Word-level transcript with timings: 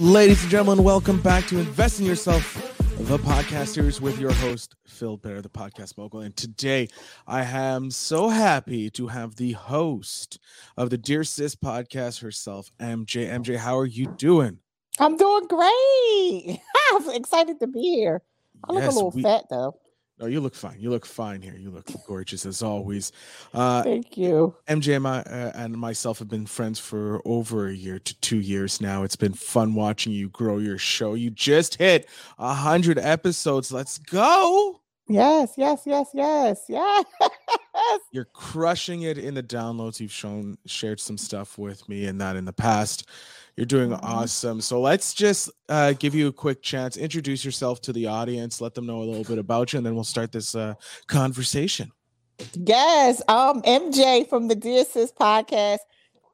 Ladies 0.00 0.40
and 0.40 0.50
gentlemen, 0.50 0.82
welcome 0.82 1.20
back 1.20 1.46
to 1.48 1.58
Invest 1.58 2.00
in 2.00 2.06
Yourself, 2.06 2.54
the 3.00 3.18
podcast 3.18 3.74
series 3.74 4.00
with 4.00 4.18
your 4.18 4.32
host, 4.32 4.74
Phil 4.86 5.18
Bear, 5.18 5.42
the 5.42 5.50
podcast 5.50 5.98
mogul. 5.98 6.20
And 6.20 6.34
today 6.34 6.88
I 7.26 7.42
am 7.42 7.90
so 7.90 8.30
happy 8.30 8.88
to 8.88 9.08
have 9.08 9.36
the 9.36 9.52
host 9.52 10.38
of 10.78 10.88
the 10.88 10.96
Dear 10.96 11.22
Sis 11.22 11.54
podcast 11.54 12.22
herself, 12.22 12.72
MJ. 12.80 13.28
MJ, 13.28 13.58
how 13.58 13.78
are 13.78 13.84
you 13.84 14.06
doing? 14.06 14.60
I'm 14.98 15.18
doing 15.18 15.46
great. 15.46 16.62
I'm 16.94 17.10
excited 17.10 17.60
to 17.60 17.66
be 17.66 17.82
here. 17.82 18.22
I 18.64 18.72
look 18.72 18.82
yes, 18.84 18.92
a 18.92 18.94
little 18.94 19.10
we, 19.10 19.22
fat 19.22 19.44
though. 19.50 19.76
No, 20.20 20.26
you 20.26 20.40
look 20.40 20.54
fine. 20.54 20.76
You 20.78 20.90
look 20.90 21.06
fine 21.06 21.40
here. 21.40 21.56
You 21.56 21.70
look 21.70 21.86
gorgeous 22.06 22.44
as 22.44 22.62
always. 22.62 23.10
Uh, 23.54 23.82
Thank 23.82 24.18
you. 24.18 24.54
MJ 24.68 24.94
and, 24.96 25.02
my, 25.02 25.20
uh, 25.22 25.52
and 25.54 25.74
myself 25.74 26.18
have 26.18 26.28
been 26.28 26.44
friends 26.44 26.78
for 26.78 27.22
over 27.24 27.68
a 27.68 27.72
year 27.72 27.98
to 27.98 28.20
two 28.20 28.38
years 28.38 28.82
now. 28.82 29.02
It's 29.02 29.16
been 29.16 29.32
fun 29.32 29.74
watching 29.74 30.12
you 30.12 30.28
grow 30.28 30.58
your 30.58 30.76
show. 30.76 31.14
You 31.14 31.30
just 31.30 31.76
hit 31.76 32.06
a 32.38 32.52
hundred 32.52 32.98
episodes. 32.98 33.72
Let's 33.72 33.96
go. 33.96 34.79
Yes, 35.10 35.54
yes, 35.56 35.82
yes, 35.86 36.06
yes, 36.14 36.64
yes. 36.68 37.04
You're 38.12 38.26
crushing 38.26 39.02
it 39.02 39.18
in 39.18 39.34
the 39.34 39.42
downloads. 39.42 39.98
You've 39.98 40.12
shown 40.12 40.56
shared 40.66 41.00
some 41.00 41.18
stuff 41.18 41.58
with 41.58 41.88
me 41.88 42.06
and 42.06 42.20
that 42.20 42.36
in 42.36 42.44
the 42.44 42.52
past. 42.52 43.08
You're 43.56 43.66
doing 43.66 43.90
mm-hmm. 43.90 44.06
awesome. 44.06 44.60
So 44.60 44.80
let's 44.80 45.12
just 45.12 45.50
uh, 45.68 45.94
give 45.94 46.14
you 46.14 46.28
a 46.28 46.32
quick 46.32 46.62
chance. 46.62 46.96
Introduce 46.96 47.44
yourself 47.44 47.80
to 47.82 47.92
the 47.92 48.06
audience. 48.06 48.60
Let 48.60 48.74
them 48.74 48.86
know 48.86 48.98
a 48.98 49.02
little 49.02 49.24
bit 49.24 49.38
about 49.38 49.72
you, 49.72 49.78
and 49.78 49.86
then 49.86 49.96
we'll 49.96 50.04
start 50.04 50.30
this 50.30 50.54
uh, 50.54 50.74
conversation. 51.08 51.90
Yes, 52.54 53.20
um, 53.26 53.62
MJ 53.62 54.28
from 54.28 54.46
the 54.46 54.54
Dear 54.54 54.84
Sis 54.84 55.10
podcast. 55.10 55.78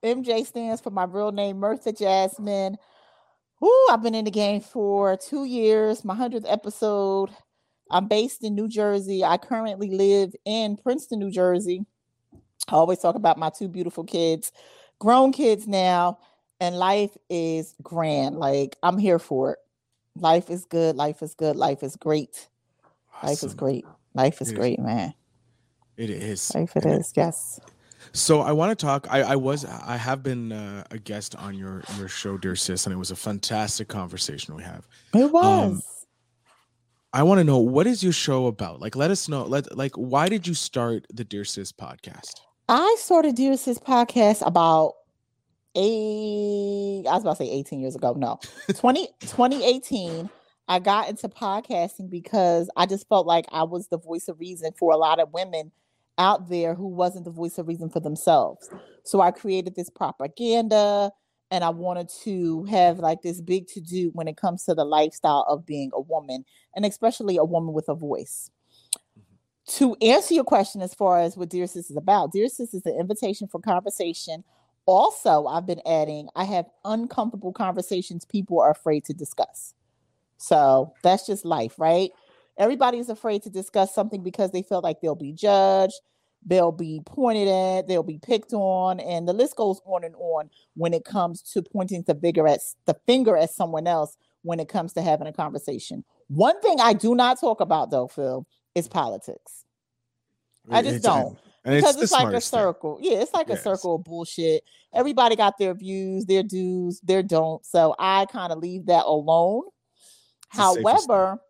MJ 0.04 0.44
stands 0.44 0.82
for 0.82 0.90
my 0.90 1.04
real 1.04 1.32
name, 1.32 1.60
Myrtha 1.60 1.92
Jasmin. 1.92 2.76
Whoo, 3.58 3.86
I've 3.90 4.02
been 4.02 4.14
in 4.14 4.26
the 4.26 4.30
game 4.30 4.60
for 4.60 5.16
two 5.16 5.46
years. 5.46 6.04
My 6.04 6.14
hundredth 6.14 6.44
episode. 6.46 7.30
I'm 7.90 8.08
based 8.08 8.44
in 8.44 8.54
New 8.54 8.68
Jersey. 8.68 9.24
I 9.24 9.36
currently 9.36 9.90
live 9.90 10.34
in 10.44 10.76
Princeton, 10.76 11.18
New 11.18 11.30
Jersey. 11.30 11.84
I 12.68 12.72
always 12.72 12.98
talk 12.98 13.14
about 13.14 13.38
my 13.38 13.50
two 13.50 13.68
beautiful 13.68 14.04
kids, 14.04 14.50
grown 14.98 15.32
kids 15.32 15.68
now 15.68 16.18
and 16.60 16.78
life 16.78 17.16
is 17.28 17.74
grand. 17.82 18.36
Like 18.36 18.76
I'm 18.82 18.98
here 18.98 19.18
for 19.18 19.52
it. 19.52 19.58
Life 20.16 20.50
is 20.50 20.64
good. 20.64 20.96
Life 20.96 21.22
is 21.22 21.34
good. 21.34 21.56
Life 21.56 21.82
is 21.82 21.96
great. 21.96 22.48
Awesome. 23.14 23.28
Life 23.28 23.42
is 23.42 23.54
great. 23.54 23.84
Life 24.14 24.40
is 24.40 24.50
it 24.50 24.54
great, 24.54 24.78
man. 24.78 25.14
It 25.96 26.10
is. 26.10 26.54
Life 26.54 26.76
it 26.76 26.84
and 26.84 27.00
is. 27.00 27.12
Yes. 27.16 27.60
So 28.12 28.40
I 28.40 28.52
want 28.52 28.76
to 28.78 28.86
talk. 28.86 29.06
I, 29.10 29.22
I 29.22 29.36
was 29.36 29.64
I 29.64 29.96
have 29.96 30.22
been 30.22 30.52
uh, 30.52 30.84
a 30.90 30.98
guest 30.98 31.34
on 31.36 31.54
your 31.54 31.82
your 31.98 32.08
show, 32.08 32.38
dear 32.38 32.56
sis, 32.56 32.86
and 32.86 32.94
it 32.94 32.98
was 32.98 33.10
a 33.10 33.16
fantastic 33.16 33.88
conversation 33.88 34.54
we 34.54 34.62
have. 34.62 34.86
It 35.14 35.24
um, 35.24 35.32
was. 35.32 35.72
Um, 35.72 35.82
I 37.16 37.22
want 37.22 37.38
to 37.38 37.44
know 37.44 37.56
what 37.56 37.86
is 37.86 38.02
your 38.02 38.12
show 38.12 38.46
about? 38.46 38.78
Like, 38.82 38.94
let 38.94 39.10
us 39.10 39.26
know. 39.26 39.44
Let 39.44 39.74
like 39.74 39.94
why 39.94 40.28
did 40.28 40.46
you 40.46 40.52
start 40.52 41.06
the 41.10 41.24
Dear 41.24 41.46
Sis 41.46 41.72
podcast? 41.72 42.42
I 42.68 42.94
started 42.98 43.36
Dear 43.36 43.56
Sis 43.56 43.78
podcast 43.78 44.46
about 44.46 44.92
eight, 45.74 47.06
I 47.08 47.14
was 47.14 47.22
about 47.22 47.38
to 47.38 47.46
say 47.46 47.50
18 47.50 47.80
years 47.80 47.96
ago. 47.96 48.12
No, 48.12 48.38
20, 48.76 49.08
2018, 49.20 50.28
I 50.68 50.78
got 50.78 51.08
into 51.08 51.30
podcasting 51.30 52.10
because 52.10 52.68
I 52.76 52.84
just 52.84 53.08
felt 53.08 53.26
like 53.26 53.46
I 53.50 53.62
was 53.62 53.88
the 53.88 53.98
voice 53.98 54.28
of 54.28 54.38
reason 54.38 54.72
for 54.78 54.92
a 54.92 54.98
lot 54.98 55.18
of 55.18 55.32
women 55.32 55.72
out 56.18 56.50
there 56.50 56.74
who 56.74 56.86
wasn't 56.86 57.24
the 57.24 57.30
voice 57.30 57.56
of 57.56 57.66
reason 57.66 57.88
for 57.88 58.00
themselves. 58.00 58.68
So 59.04 59.22
I 59.22 59.30
created 59.30 59.74
this 59.74 59.88
propaganda 59.88 61.12
and 61.50 61.62
I 61.62 61.70
wanted 61.70 62.08
to 62.24 62.64
have 62.64 62.98
like 62.98 63.22
this 63.22 63.40
big 63.40 63.66
to 63.68 63.80
do 63.80 64.10
when 64.14 64.28
it 64.28 64.36
comes 64.36 64.64
to 64.64 64.74
the 64.74 64.84
lifestyle 64.84 65.44
of 65.48 65.64
being 65.66 65.90
a 65.94 66.00
woman 66.00 66.44
and 66.74 66.84
especially 66.84 67.36
a 67.36 67.44
woman 67.44 67.72
with 67.72 67.88
a 67.88 67.94
voice. 67.94 68.50
Mm-hmm. 69.18 69.78
To 69.78 69.96
answer 70.04 70.34
your 70.34 70.44
question 70.44 70.82
as 70.82 70.94
far 70.94 71.20
as 71.20 71.36
what 71.36 71.50
Dear 71.50 71.66
Sis 71.66 71.90
is 71.90 71.96
about, 71.96 72.32
Dear 72.32 72.48
Sis 72.48 72.74
is 72.74 72.86
an 72.86 72.98
invitation 72.98 73.48
for 73.48 73.60
conversation 73.60 74.44
also, 74.86 75.46
I've 75.46 75.66
been 75.66 75.82
adding, 75.84 76.28
I 76.36 76.44
have 76.44 76.66
uncomfortable 76.84 77.52
conversations 77.52 78.24
people 78.24 78.60
are 78.60 78.70
afraid 78.70 79.04
to 79.06 79.12
discuss. 79.12 79.74
So 80.38 80.94
that's 81.02 81.26
just 81.26 81.44
life, 81.44 81.74
right? 81.78 82.10
Everybody's 82.56 83.08
afraid 83.08 83.42
to 83.42 83.50
discuss 83.50 83.92
something 83.92 84.22
because 84.22 84.52
they 84.52 84.62
feel 84.62 84.80
like 84.80 85.00
they'll 85.00 85.16
be 85.16 85.32
judged, 85.32 86.00
they'll 86.46 86.72
be 86.72 87.02
pointed 87.04 87.48
at, 87.48 87.88
they'll 87.88 88.02
be 88.02 88.18
picked 88.18 88.52
on, 88.52 89.00
and 89.00 89.28
the 89.28 89.32
list 89.32 89.56
goes 89.56 89.80
on 89.84 90.04
and 90.04 90.14
on 90.16 90.48
when 90.74 90.94
it 90.94 91.04
comes 91.04 91.42
to 91.42 91.62
pointing 91.62 92.02
the 92.06 92.14
finger 92.14 92.46
at 92.46 92.60
the 92.86 92.94
finger 93.06 93.36
at 93.36 93.50
someone 93.50 93.86
else 93.86 94.16
when 94.42 94.60
it 94.60 94.68
comes 94.68 94.92
to 94.94 95.02
having 95.02 95.26
a 95.26 95.32
conversation. 95.32 96.04
One 96.28 96.60
thing 96.60 96.80
I 96.80 96.92
do 96.92 97.14
not 97.14 97.40
talk 97.40 97.60
about 97.60 97.90
though, 97.90 98.08
Phil, 98.08 98.46
is 98.74 98.88
politics. 98.88 99.64
I 100.70 100.82
just 100.82 101.04
don't. 101.04 101.38
And 101.64 101.74
because 101.74 101.96
it's, 101.96 102.04
it's 102.04 102.12
like 102.12 102.32
a 102.32 102.40
circle. 102.40 102.98
Thing. 102.98 103.10
Yeah, 103.10 103.18
it's 103.18 103.34
like 103.34 103.48
yes. 103.48 103.58
a 103.58 103.62
circle 103.62 103.96
of 103.96 104.04
bullshit. 104.04 104.62
Everybody 104.94 105.34
got 105.34 105.58
their 105.58 105.74
views, 105.74 106.24
their 106.24 106.44
do's, 106.44 107.00
their 107.00 107.22
don'ts. 107.22 107.70
So 107.70 107.94
I 107.98 108.26
kind 108.26 108.52
of 108.52 108.58
leave 108.58 108.86
that 108.86 109.04
alone. 109.04 109.62
It's 110.52 110.58
However, 110.58 111.40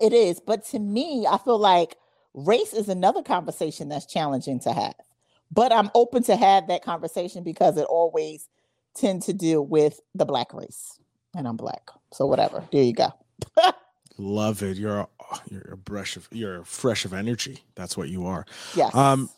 it 0.00 0.12
is. 0.12 0.40
But 0.44 0.64
to 0.66 0.80
me, 0.80 1.26
I 1.28 1.38
feel 1.38 1.58
like 1.58 1.96
race 2.36 2.72
is 2.72 2.88
another 2.88 3.22
conversation 3.22 3.88
that's 3.88 4.06
challenging 4.06 4.60
to 4.60 4.72
have. 4.72 4.94
But 5.50 5.72
I'm 5.72 5.90
open 5.94 6.22
to 6.24 6.36
have 6.36 6.68
that 6.68 6.84
conversation 6.84 7.42
because 7.42 7.76
it 7.76 7.86
always 7.88 8.48
tend 8.94 9.22
to 9.22 9.32
deal 9.32 9.64
with 9.66 10.00
the 10.14 10.24
black 10.24 10.52
race. 10.52 10.98
And 11.34 11.48
I'm 11.48 11.56
black. 11.56 11.90
So 12.12 12.26
whatever. 12.26 12.64
There 12.70 12.82
you 12.82 12.92
go. 12.92 13.12
Love 14.18 14.62
it. 14.62 14.76
You're 14.76 15.00
a, 15.00 15.08
you're 15.50 15.72
a 15.72 15.76
brush 15.76 16.16
of 16.16 16.28
you're 16.30 16.64
fresh 16.64 17.04
of 17.04 17.12
energy. 17.12 17.58
That's 17.74 17.96
what 17.96 18.08
you 18.08 18.26
are. 18.26 18.46
Yes. 18.74 18.94
Um 18.94 19.28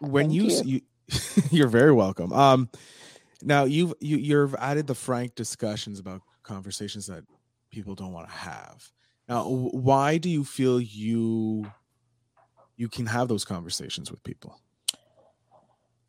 when 0.00 0.30
you, 0.30 0.44
you. 0.44 0.62
you 0.64 0.80
you're 1.50 1.68
very 1.68 1.92
welcome. 1.92 2.32
Um 2.32 2.70
now 3.42 3.64
you've 3.64 3.94
you 4.00 4.16
you've 4.16 4.54
added 4.54 4.86
the 4.86 4.94
frank 4.94 5.34
discussions 5.34 5.98
about 5.98 6.22
conversations 6.42 7.06
that 7.06 7.24
people 7.70 7.94
don't 7.94 8.12
want 8.12 8.28
to 8.28 8.34
have. 8.34 8.90
Now, 9.30 9.44
why 9.44 10.18
do 10.18 10.28
you 10.28 10.42
feel 10.42 10.80
you 10.80 11.70
you 12.76 12.88
can 12.88 13.06
have 13.06 13.28
those 13.28 13.44
conversations 13.44 14.10
with 14.10 14.20
people? 14.24 14.60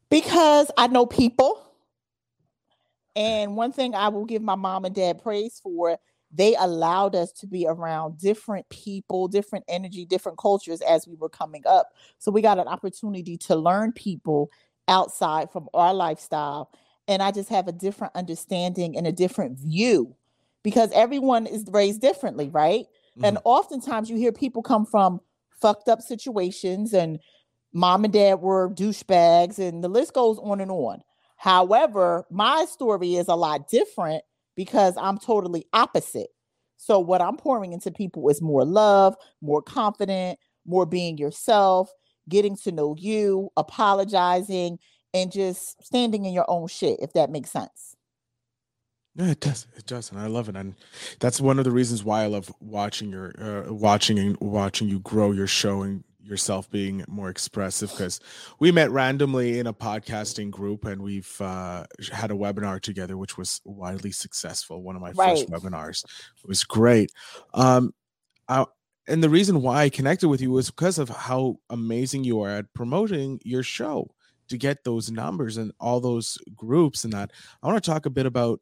Because 0.10 0.72
I 0.76 0.88
know 0.88 1.06
people. 1.06 1.62
And 3.16 3.56
one 3.56 3.74
thing 3.74 3.94
I 3.94 4.08
will 4.08 4.26
give 4.26 4.42
my 4.42 4.56
mom 4.56 4.86
and 4.86 4.96
dad 4.96 5.22
praise 5.22 5.60
for 5.62 6.00
they 6.34 6.56
allowed 6.56 7.14
us 7.14 7.32
to 7.34 7.48
be 7.48 7.68
around 7.68 8.18
different 8.18 8.68
people, 8.70 9.28
different 9.28 9.66
energy, 9.68 10.04
different 10.04 10.40
cultures 10.40 10.82
as 10.82 11.08
we 11.08 11.16
were 11.16 11.30
coming 11.30 11.62
up. 11.68 11.94
So 12.18 12.32
we 12.32 12.42
got 12.42 12.58
an 12.58 12.68
opportunity 12.68 13.38
to 13.38 13.56
learn 13.56 13.92
people 13.92 14.50
outside 14.88 15.52
from 15.52 15.70
our 15.76 15.94
lifestyle. 15.94 16.72
And 17.08 17.22
I 17.22 17.32
just 17.32 17.50
have 17.50 17.68
a 17.68 17.74
different 17.74 18.16
understanding 18.16 18.98
and 18.98 19.06
a 19.06 19.12
different 19.12 19.60
view 19.60 20.16
because 20.64 20.90
everyone 20.94 21.46
is 21.46 21.66
raised 21.70 22.02
differently, 22.02 22.50
right? 22.50 22.88
Mm-hmm. 23.18 23.26
And 23.26 23.38
oftentimes 23.44 24.10
you 24.10 24.18
hear 24.18 24.32
people 24.32 24.62
come 24.64 24.86
from 24.86 25.20
fucked 25.62 25.90
up 25.90 26.02
situations 26.02 26.94
and 26.94 27.20
mom 27.74 28.04
and 28.04 28.14
dad 28.14 28.36
were 28.36 28.70
douchebags 28.70 29.60
and 29.60 29.84
the 29.84 29.90
list 29.90 30.14
goes 30.14 30.38
on 30.40 30.62
and 30.62 30.72
on. 30.72 31.02
However, 31.38 32.26
my 32.30 32.66
story 32.70 33.16
is 33.16 33.28
a 33.28 33.36
lot 33.36 33.68
different 33.68 34.24
because 34.56 34.96
I'm 34.98 35.18
totally 35.18 35.66
opposite. 35.74 36.30
So 36.78 37.00
what 37.00 37.22
I'm 37.22 37.38
pouring 37.38 37.74
into 37.74 37.92
people 37.92 38.28
is 38.30 38.42
more 38.42 38.66
love, 38.66 39.16
more 39.42 39.62
confident, 39.62 40.40
more 40.66 40.86
being 40.86 41.18
yourself, 41.18 41.92
getting 42.30 42.56
to 42.58 42.72
know 42.72 42.96
you, 42.98 43.50
apologizing, 43.58 44.80
and 45.14 45.32
just 45.32 45.84
standing 45.84 46.26
in 46.26 46.34
your 46.34 46.46
own 46.50 46.68
shit, 46.68 47.00
if 47.02 47.14
that 47.14 47.30
makes 47.30 47.52
sense. 47.52 47.96
Yeah, 49.16 49.32
it 49.32 49.42
does. 49.42 49.68
It 49.76 49.86
does, 49.86 50.10
and 50.10 50.20
I 50.20 50.28
love 50.28 50.48
it. 50.48 50.56
And 50.56 50.76
that's 51.20 51.42
one 51.42 51.60
of 51.60 51.66
the 51.66 51.72
reasons 51.72 52.04
why 52.04 52.24
I 52.24 52.28
love 52.28 52.52
watching 52.62 53.10
your 53.10 53.34
uh, 53.38 53.72
watching 53.74 54.18
and 54.18 54.38
watching 54.40 54.88
you 54.88 55.00
grow 55.00 55.32
your 55.32 55.48
show 55.48 55.82
and 55.82 56.04
yourself 56.24 56.70
being 56.70 57.04
more 57.08 57.30
expressive 57.30 57.90
because 57.92 58.20
we 58.60 58.72
met 58.72 58.92
randomly 58.92 59.60
in 59.60 59.68
a 59.68 59.74
podcasting 59.74 60.50
group 60.50 60.86
and 60.86 61.02
we've 61.02 61.40
uh, 61.42 61.84
had 62.12 62.32
a 62.32 62.36
webinar 62.36 62.80
together 62.80 63.18
which 63.18 63.38
was 63.38 63.60
widely 63.66 64.12
successful 64.12 64.82
one 64.82 64.96
of 64.96 65.02
my 65.02 65.12
right. 65.12 65.40
first 65.40 65.50
webinars 65.50 66.04
it 66.04 66.48
was 66.48 66.64
great 66.64 67.12
um, 67.54 67.94
I, 68.48 68.66
and 69.08 69.24
the 69.24 69.30
reason 69.30 69.62
why 69.62 69.84
i 69.84 69.90
connected 69.90 70.30
with 70.30 70.42
you 70.42 70.52
was 70.52 70.70
because 70.70 71.00
of 71.00 71.10
how 71.10 71.58
amazing 71.70 72.24
you 72.24 72.42
are 72.42 72.50
at 72.50 72.74
promoting 72.74 73.40
your 73.44 73.64
show 73.64 74.12
to 74.48 74.58
get 74.58 74.84
those 74.84 75.10
numbers 75.10 75.58
and 75.58 75.72
all 75.80 76.00
those 76.00 76.38
groups 76.56 77.04
and 77.04 77.14
that 77.14 77.32
i 77.64 77.68
want 77.68 77.84
to 77.84 77.90
talk 77.90 78.06
a 78.06 78.12
bit 78.12 78.26
about 78.26 78.62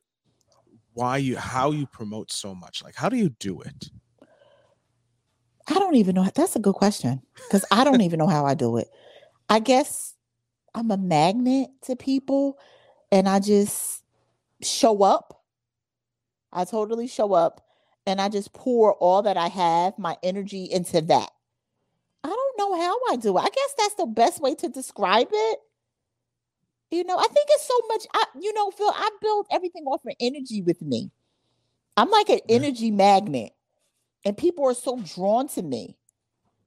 why 1.00 1.18
you 1.18 1.38
how 1.38 1.72
you 1.72 1.88
promote 1.88 2.32
so 2.32 2.54
much 2.54 2.84
like 2.84 2.96
how 2.96 3.10
do 3.10 3.18
you 3.18 3.30
do 3.30 3.62
it 3.62 3.90
I 5.72 5.76
don't 5.76 5.98
even 5.98 6.16
know. 6.16 6.28
That's 6.34 6.56
a 6.56 6.60
good 6.60 6.74
question 6.74 7.22
because 7.36 7.64
I 7.70 7.84
don't 7.84 8.02
even 8.02 8.18
know 8.18 8.26
how 8.26 8.44
I 8.44 8.56
do 8.56 8.78
it. 8.78 8.88
I 9.50 9.60
guess 9.60 10.16
I'm 10.74 10.90
a 10.90 10.98
magnet 10.98 11.70
to 11.84 11.96
people 11.96 12.58
and 13.12 13.30
I 13.30 13.40
just 13.40 14.04
show 14.64 15.04
up 15.04 15.40
I 16.52 16.66
totally 16.66 17.08
show 17.08 17.34
up 17.34 17.66
and 18.06 18.20
I 18.20 18.30
just 18.30 18.54
pour 18.54 18.94
all 18.96 19.22
that 19.24 19.38
I 19.38 19.48
have, 19.50 19.98
my 20.00 20.18
energy 20.24 20.64
into 20.66 21.02
that. 21.02 21.30
I 22.24 22.28
don't 22.28 22.58
know 22.58 22.82
how 22.82 22.98
I 23.12 23.16
do 23.18 23.38
it. 23.38 23.42
I 23.42 23.50
guess 23.50 23.74
that's 23.78 23.96
the 23.96 24.08
best 24.08 24.42
way 24.42 24.56
to 24.56 24.70
describe 24.70 25.28
it. 25.32 25.60
You 26.92 27.04
know, 27.04 27.18
I 27.18 27.28
think 27.28 27.48
it's 27.50 27.68
so 27.68 27.74
much. 27.88 28.06
I, 28.14 28.24
you 28.40 28.54
know, 28.54 28.72
Phil, 28.72 28.92
I 28.94 29.10
build 29.22 29.48
everything 29.52 29.84
off 29.86 30.06
of 30.06 30.14
energy 30.20 30.62
with 30.62 30.82
me. 30.82 31.12
I'm 31.98 32.10
like 32.10 32.30
an 32.30 32.40
energy 32.50 32.92
magnet, 32.92 33.52
and 34.26 34.38
people 34.38 34.66
are 34.66 34.74
so 34.74 35.00
drawn 35.00 35.48
to 35.50 35.62
me, 35.62 35.98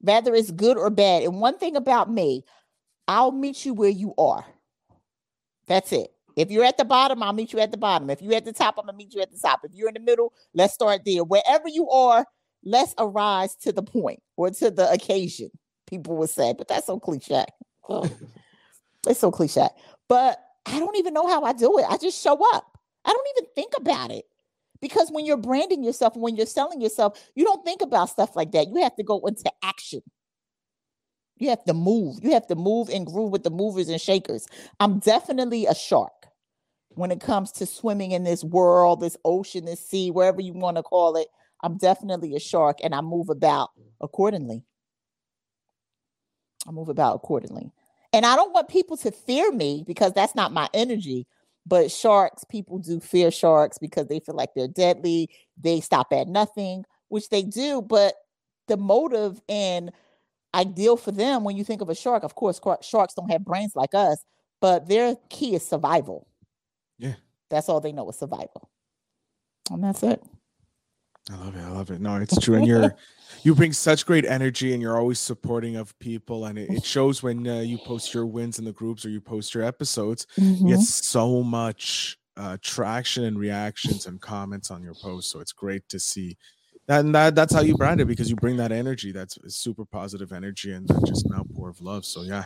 whether 0.01 0.35
it's 0.35 0.51
good 0.51 0.77
or 0.77 0.91
bad. 0.91 1.23
And 1.23 1.41
one 1.41 1.59
thing 1.59 1.75
about 1.75 2.11
me, 2.11 2.45
I'll 3.09 3.33
meet 3.33 3.65
you 3.65 3.75
where 3.75 3.91
you 3.91 4.15
are. 4.17 4.45
That's 5.67 5.93
it. 5.93 6.13
If 6.37 6.51
you're 6.51 6.65
at 6.65 6.79
the 6.79 6.85
bottom, 6.85 7.23
I'll 7.23 7.33
meet 7.33 7.53
you 7.53 7.59
at 7.61 7.71
the 7.71 7.77
bottom. 7.77 8.09
If 8.11 8.23
you're 8.23 8.35
at 8.35 8.45
the 8.45 8.53
top, 8.53 8.77
I'm 8.79 8.87
gonna 8.87 8.97
meet 8.97 9.15
you 9.15 9.21
at 9.21 9.33
the 9.33 9.39
top. 9.39 9.61
If 9.65 9.73
you're 9.75 9.89
in 9.89 9.95
the 9.95 10.01
middle, 10.01 10.33
let's 10.55 10.75
start 10.75 11.03
there. 11.05 11.25
Wherever 11.25 11.69
you 11.69 11.91
are, 11.91 12.27
let's 12.65 12.95
arise 12.99 13.55
to 13.57 13.73
the 13.73 13.83
point 13.83 14.23
or 14.37 14.51
to 14.51 14.71
the 14.71 14.91
occasion. 14.91 15.51
People 15.87 16.17
would 16.19 16.31
say, 16.31 16.55
but 16.57 16.69
that's 16.69 16.87
so 16.87 16.99
cliche. 16.99 17.45
it's 19.07 19.21
so 19.21 19.31
cliche. 19.31 19.69
But 20.13 20.45
I 20.67 20.79
don't 20.79 20.99
even 20.99 21.15
know 21.15 21.27
how 21.27 21.45
I 21.45 21.55
do 21.55 21.79
it. 21.79 21.87
I 21.89 21.97
just 21.97 22.23
show 22.23 22.39
up. 22.55 22.79
I 23.07 23.13
don't 23.15 23.29
even 23.35 23.49
think 23.55 23.73
about 23.79 24.11
it. 24.11 24.27
Because 24.83 25.11
when 25.11 25.25
you're 25.25 25.39
branding 25.39 25.83
yourself 25.83 26.13
and 26.13 26.23
when 26.23 26.37
you're 26.37 26.45
selling 26.45 26.83
yourself, 26.83 27.19
you 27.35 27.45
don't 27.47 27.65
think 27.65 27.81
about 27.81 28.11
stuff 28.11 28.37
like 28.37 28.53
that. 28.53 28.69
You 28.69 28.83
have 28.83 28.95
to 28.97 29.03
go 29.03 29.21
into 29.21 29.51
action. 29.63 30.03
You 31.39 31.49
have 31.49 31.65
to 31.65 31.73
move. 31.73 32.19
You 32.23 32.33
have 32.33 32.47
to 32.49 32.55
move 32.55 32.91
and 32.91 33.07
groove 33.07 33.33
with 33.33 33.43
the 33.43 33.49
movers 33.49 33.89
and 33.89 33.99
shakers. 33.99 34.47
I'm 34.81 34.99
definitely 34.99 35.65
a 35.65 35.75
shark 35.75 36.27
when 36.91 37.11
it 37.11 37.23
comes 37.23 37.51
to 37.53 37.65
swimming 37.65 38.11
in 38.11 38.23
this 38.23 38.45
world, 38.45 39.01
this 39.01 39.17
ocean, 39.25 39.65
this 39.65 39.81
sea, 39.81 40.11
wherever 40.11 40.43
you 40.43 40.53
want 40.53 40.77
to 40.77 40.83
call 40.83 41.17
it. 41.17 41.29
I'm 41.63 41.79
definitely 41.79 42.37
a 42.37 42.39
shark 42.39 42.81
and 42.85 42.95
I 42.95 43.01
move 43.01 43.31
about 43.31 43.71
accordingly. 44.03 44.63
I 46.69 46.71
move 46.71 46.91
about 46.91 47.17
accordingly. 47.17 47.73
And 48.13 48.27
I 48.27 48.37
don't 48.37 48.53
want 48.53 48.69
people 48.69 48.97
to 48.99 49.11
fear 49.11 49.51
me 49.53 49.85
because 49.87 50.13
that's 50.13 50.35
not 50.35 50.53
my 50.53 50.69
energy. 50.75 51.27
But 51.67 51.91
sharks, 51.91 52.45
people 52.45 52.79
do 52.79 53.01
fear 53.01 53.31
sharks 53.31 53.79
because 53.79 54.09
they 54.09 54.21
feel 54.21 54.35
like 54.35 54.51
they're 54.55 54.69
deadly. 54.69 55.31
They 55.61 55.81
stop 55.81 56.13
at 56.13 56.29
nothing, 56.29 56.85
which 57.09 57.29
they 57.29 57.43
do. 57.43 57.81
But 57.81 58.15
the 58.69 58.77
motive 58.77 59.41
and 59.49 59.93
ideal 60.55 60.97
for 60.97 61.13
them 61.13 61.45
when 61.45 61.57
you 61.57 61.65
think 61.65 61.81
of 61.81 61.89
a 61.89 61.95
shark, 61.95 62.25
of 62.25 62.35
course, 62.35 62.61
sharks 62.83 63.15
don't 63.15 63.31
have 63.31 63.45
brains 63.45 63.77
like 63.77 63.95
us, 63.95 64.25
but 64.61 64.89
their 64.89 65.17
key 65.31 65.55
is 65.55 65.67
survival. 65.67 66.27
Yeah. 66.99 67.15
That's 67.49 67.69
all 67.69 67.81
they 67.81 67.93
know 67.93 68.09
is 68.11 68.19
survival. 68.19 68.69
And 69.71 69.83
that's 69.83 70.03
it. 70.03 70.23
I 71.31 71.37
love 71.37 71.57
it. 71.57 71.61
I 71.61 71.69
love 71.69 71.91
it. 71.91 72.01
No, 72.01 72.17
it's 72.17 72.39
true. 72.39 72.57
And 72.57 72.67
you're 72.67 72.97
you 73.43 73.55
bring 73.55 73.73
such 73.73 74.07
great 74.07 74.25
energy 74.25 74.73
and 74.73 74.83
you're 74.83 74.99
always 74.99 75.19
supporting 75.19 75.77
of 75.77 75.99
people 75.99 76.47
and 76.47 76.59
it, 76.59 76.71
it 76.71 76.85
shows 76.85 77.23
when 77.23 77.47
uh, 77.47 77.61
you 77.61 77.79
post 77.79 78.15
your 78.15 78.27
wins 78.27 78.59
in 78.59 78.65
the 78.65 78.73
groups 78.73 79.05
or 79.05 79.09
you 79.09 79.21
post 79.21 79.55
your 79.55 79.65
episodes 79.65 80.27
mm-hmm. 80.39 80.67
you 80.67 80.77
get 80.77 80.83
so 80.83 81.43
much 81.43 82.19
uh, 82.37 82.57
traction 82.63 83.25
and 83.25 83.39
reactions 83.39 84.07
and 84.07 84.21
comments 84.21 84.71
on 84.71 84.83
your 84.83 84.95
post 84.95 85.31
so 85.31 85.41
it's 85.41 85.53
great 85.53 85.87
to 85.89 85.99
see 85.99 86.37
and 86.89 87.15
that, 87.15 87.35
that's 87.35 87.55
how 87.55 87.61
you 87.61 87.77
brand 87.77 88.01
it 88.01 88.07
because 88.07 88.29
you 88.29 88.37
bring 88.37 88.57
that 88.57 88.73
energy 88.73 89.13
that's 89.13 89.39
super 89.49 89.85
positive 89.85 90.33
energy 90.33 90.73
and 90.73 90.89
that 90.89 91.05
just 91.07 91.27
an 91.27 91.35
outpour 91.35 91.69
of 91.69 91.81
love 91.81 92.05
so 92.05 92.23
yeah 92.23 92.45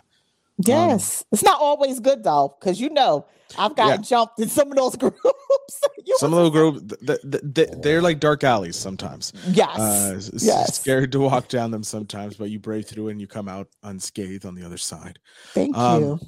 um, 0.59 0.65
yes, 0.65 1.21
um, 1.21 1.27
it's 1.33 1.43
not 1.43 1.61
always 1.61 2.01
good 2.01 2.25
though, 2.25 2.57
because 2.59 2.81
you 2.81 2.89
know 2.89 3.27
I've 3.59 3.77
got 3.77 3.89
yeah. 3.89 3.97
jumped 3.99 4.41
in 4.41 4.49
some 4.49 4.71
of 4.71 4.77
those 4.77 4.97
groups. 4.97 5.21
some 6.17 6.33
of 6.33 6.39
those 6.39 6.51
groups, 6.51 6.81
the, 6.83 7.19
the, 7.23 7.39
the, 7.43 7.79
they're 7.83 8.03
like 8.03 8.21
dark 8.21 8.45
alleys 8.45 8.77
sometimes. 8.77 9.33
Yes, 9.49 9.79
uh, 9.79 10.21
yes. 10.39 10.81
Scared 10.81 11.13
to 11.13 11.21
walk 11.21 11.49
down 11.49 11.71
them 11.71 11.83
sometimes, 11.83 12.37
but 12.37 12.51
you 12.51 12.59
brave 12.59 12.87
through 12.87 13.09
and 13.09 13.21
you 13.21 13.27
come 13.27 13.49
out 13.49 13.69
unscathed 13.83 14.47
on 14.47 14.55
the 14.55 14.65
other 14.65 14.79
side. 14.79 15.19
Thank 15.53 15.77
um, 15.77 16.03
you. 16.03 16.21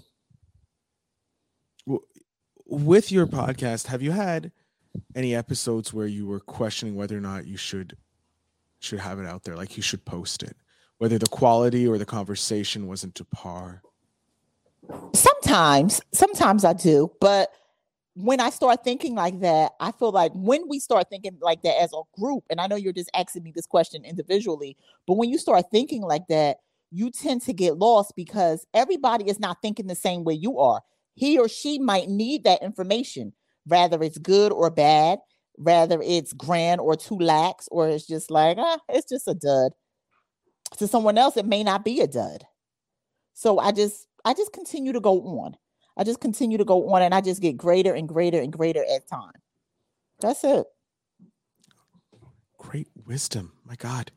W- 1.87 2.07
with 2.67 3.13
your 3.13 3.27
podcast, 3.27 3.87
have 3.87 4.03
you 4.03 4.11
had 4.11 4.53
any 5.15 5.35
episodes 5.35 5.93
where 5.93 6.07
you 6.07 6.27
were 6.27 6.41
questioning 6.41 6.95
whether 6.95 7.17
or 7.17 7.21
not 7.21 7.47
you 7.47 7.57
should 7.57 7.97
should 8.81 9.01
have 9.01 9.19
it 9.19 9.27
out 9.27 9.43
there, 9.43 9.57
like 9.57 9.77
you 9.77 9.83
should 9.83 10.05
post 10.05 10.43
it, 10.43 10.57
whether 10.99 11.19
the 11.19 11.27
quality 11.27 11.87
or 11.87 11.99
the 11.99 12.07
conversation 12.07 12.87
wasn't 12.87 13.15
to 13.17 13.25
par? 13.25 13.83
Sometimes, 15.15 16.01
sometimes 16.13 16.65
I 16.65 16.73
do, 16.73 17.11
but 17.21 17.51
when 18.21 18.41
I 18.41 18.51
start 18.51 18.83
thinking 18.83 19.15
like 19.15 19.39
that, 19.41 19.73
I 19.79 19.93
feel 19.93 20.11
like 20.11 20.33
when 20.35 20.69
we 20.69 20.81
start 20.81 21.09
thinking 21.09 21.39
like 21.41 21.63
that 21.63 21.81
as 21.81 21.93
a 21.93 22.03
group, 22.19 22.43
and 22.51 22.61
I 22.61 22.67
know 22.67 22.75
you're 22.75 22.93
just 22.93 23.11
asking 23.15 23.45
me 23.45 23.53
this 23.55 23.67
question 23.67 24.05
individually, 24.05 24.77
but 25.07 25.17
when 25.17 25.31
you 25.31 25.39
start 25.39 25.67
thinking 25.71 26.03
like 26.03 26.27
that, 26.29 26.57
you 26.91 27.13
tend 27.13 27.43
to 27.43 27.53
get 27.53 27.79
lost 27.79 28.15
because 28.17 28.67
everybody 28.75 29.29
is 29.29 29.39
not 29.39 29.59
thinking 29.63 29.87
the 29.87 29.95
same 29.95 30.25
way 30.25 30.35
you 30.35 30.59
are. 30.59 30.81
He 31.15 31.39
or 31.39 31.49
she 31.49 31.79
might 31.79 32.09
need 32.09 32.43
that 32.43 32.61
information, 32.61 33.35
whether 33.67 34.03
it's 34.03 34.19
good 34.19 34.51
or 34.51 34.69
bad, 34.69 35.21
whether 35.55 36.03
it's 36.03 36.33
grand 36.33 36.81
or 36.81 36.97
too 36.97 37.19
lax, 37.19 37.69
or 37.71 37.89
it's 37.89 38.07
just 38.07 38.33
like, 38.33 38.57
ah, 38.59 38.79
it's 38.89 39.09
just 39.09 39.29
a 39.29 39.35
dud. 39.35 39.73
To 40.79 40.89
someone 40.89 41.19
else, 41.19 41.37
it 41.37 41.47
may 41.47 41.63
not 41.63 41.85
be 41.85 42.01
a 42.01 42.09
dud. 42.09 42.45
So 43.35 43.61
I 43.61 43.71
just 43.71 44.09
I 44.25 44.35
just 44.35 44.53
continue 44.53 44.93
to 44.93 45.01
go 45.01 45.21
on. 45.23 45.57
I 45.99 46.05
just 46.05 46.21
continue 46.21 46.57
to 46.57 46.65
go 46.65 46.89
on 46.91 47.03
and 47.03 47.13
I 47.13 47.21
just 47.21 47.43
get 47.43 47.57
greater 47.57 47.93
and 47.93 48.09
greater 48.09 48.41
and 48.41 48.53
greater 48.53 48.85
at 48.91 49.09
time. 49.09 49.33
That's 50.21 50.45
it. 50.45 50.67
Great 52.57 52.89
wisdom. 53.07 53.53
My 53.65 53.75
God. 53.75 54.13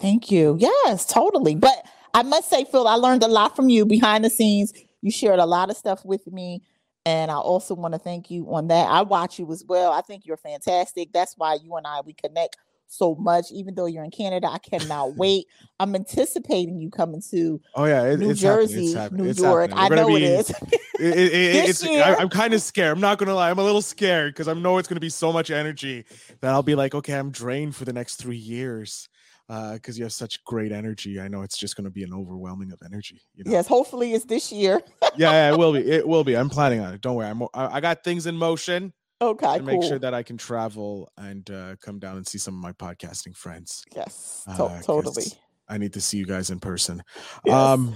Thank 0.00 0.30
you. 0.30 0.56
Yes, 0.58 1.04
totally. 1.04 1.54
But 1.54 1.84
I 2.14 2.22
must 2.22 2.48
say, 2.48 2.64
Phil, 2.64 2.86
I 2.88 2.94
learned 2.94 3.22
a 3.22 3.28
lot 3.28 3.56
from 3.56 3.68
you 3.68 3.84
behind 3.84 4.24
the 4.24 4.30
scenes. 4.30 4.72
You 5.02 5.10
shared 5.10 5.38
a 5.38 5.46
lot 5.46 5.70
of 5.70 5.76
stuff 5.76 6.04
with 6.04 6.26
me. 6.26 6.62
And 7.06 7.30
I 7.30 7.36
also 7.36 7.74
want 7.74 7.94
to 7.94 7.98
thank 7.98 8.30
you 8.30 8.52
on 8.52 8.68
that. 8.68 8.88
I 8.88 9.02
watch 9.02 9.38
you 9.38 9.50
as 9.52 9.64
well. 9.66 9.92
I 9.92 10.02
think 10.02 10.26
you're 10.26 10.36
fantastic. 10.36 11.12
That's 11.12 11.34
why 11.36 11.54
you 11.54 11.74
and 11.76 11.86
I 11.86 12.00
we 12.04 12.12
connect 12.12 12.56
so 12.88 13.14
much. 13.14 13.46
Even 13.52 13.74
though 13.74 13.86
you're 13.86 14.04
in 14.04 14.10
Canada, 14.10 14.48
I 14.48 14.58
cannot 14.58 15.14
wait. 15.16 15.46
I'm 15.78 15.94
anticipating 15.94 16.80
you 16.80 16.90
coming 16.90 17.22
to 17.30 17.60
oh 17.74 17.84
yeah, 17.84 18.04
it, 18.04 18.18
New 18.18 18.34
Jersey, 18.34 18.92
happening. 18.92 19.24
New 19.24 19.30
it's 19.30 19.40
York. 19.40 19.70
I 19.74 19.88
know 19.88 20.08
be, 20.08 20.24
it 20.24 20.50
is. 20.98 21.82
it, 21.82 21.88
I, 21.88 22.16
I'm 22.16 22.28
kind 22.28 22.54
of 22.54 22.62
scared. 22.62 22.96
I'm 22.96 23.00
not 23.00 23.18
gonna 23.18 23.34
lie. 23.34 23.50
I'm 23.50 23.58
a 23.58 23.64
little 23.64 23.82
scared 23.82 24.34
because 24.34 24.48
I 24.48 24.54
know 24.54 24.78
it's 24.78 24.88
gonna 24.88 25.00
be 25.00 25.10
so 25.10 25.32
much 25.32 25.50
energy 25.50 26.04
that 26.40 26.50
I'll 26.50 26.62
be 26.62 26.74
like, 26.74 26.94
okay, 26.94 27.14
I'm 27.14 27.30
drained 27.30 27.76
for 27.76 27.84
the 27.84 27.92
next 27.92 28.16
three 28.16 28.36
years 28.36 29.08
because 29.48 29.96
uh, 29.96 29.98
you 29.98 30.02
have 30.04 30.12
such 30.12 30.44
great 30.44 30.72
energy. 30.72 31.18
I 31.18 31.28
know 31.28 31.40
it's 31.40 31.56
just 31.56 31.74
going 31.74 31.86
to 31.86 31.90
be 31.90 32.02
an 32.02 32.12
overwhelming 32.12 32.70
of 32.70 32.80
energy. 32.84 33.22
You 33.34 33.44
know? 33.44 33.52
Yes, 33.52 33.66
hopefully 33.66 34.12
it's 34.12 34.26
this 34.26 34.52
year. 34.52 34.82
yeah, 35.16 35.30
yeah, 35.32 35.52
it 35.52 35.58
will 35.58 35.72
be. 35.72 35.78
It 35.98 36.06
will 36.06 36.22
be. 36.22 36.36
I'm 36.36 36.50
planning 36.50 36.80
on 36.80 36.92
it. 36.92 37.00
Don't 37.00 37.14
worry. 37.14 37.28
I'm. 37.28 37.42
I 37.54 37.80
got 37.80 38.04
things 38.04 38.26
in 38.26 38.36
motion. 38.36 38.92
Okay, 39.20 39.58
to 39.58 39.62
make 39.64 39.82
sure 39.82 39.98
that 39.98 40.14
I 40.14 40.22
can 40.22 40.36
travel 40.36 41.10
and 41.16 41.50
uh, 41.50 41.76
come 41.80 41.98
down 41.98 42.16
and 42.16 42.26
see 42.26 42.38
some 42.38 42.54
of 42.54 42.60
my 42.60 42.72
podcasting 42.72 43.36
friends. 43.36 43.84
Yes, 43.94 44.44
to- 44.56 44.64
uh, 44.64 44.82
totally. 44.82 45.24
I 45.68 45.76
need 45.76 45.92
to 45.94 46.00
see 46.00 46.16
you 46.18 46.24
guys 46.24 46.50
in 46.50 46.60
person. 46.60 47.02
Yes. 47.44 47.54
Um, 47.54 47.94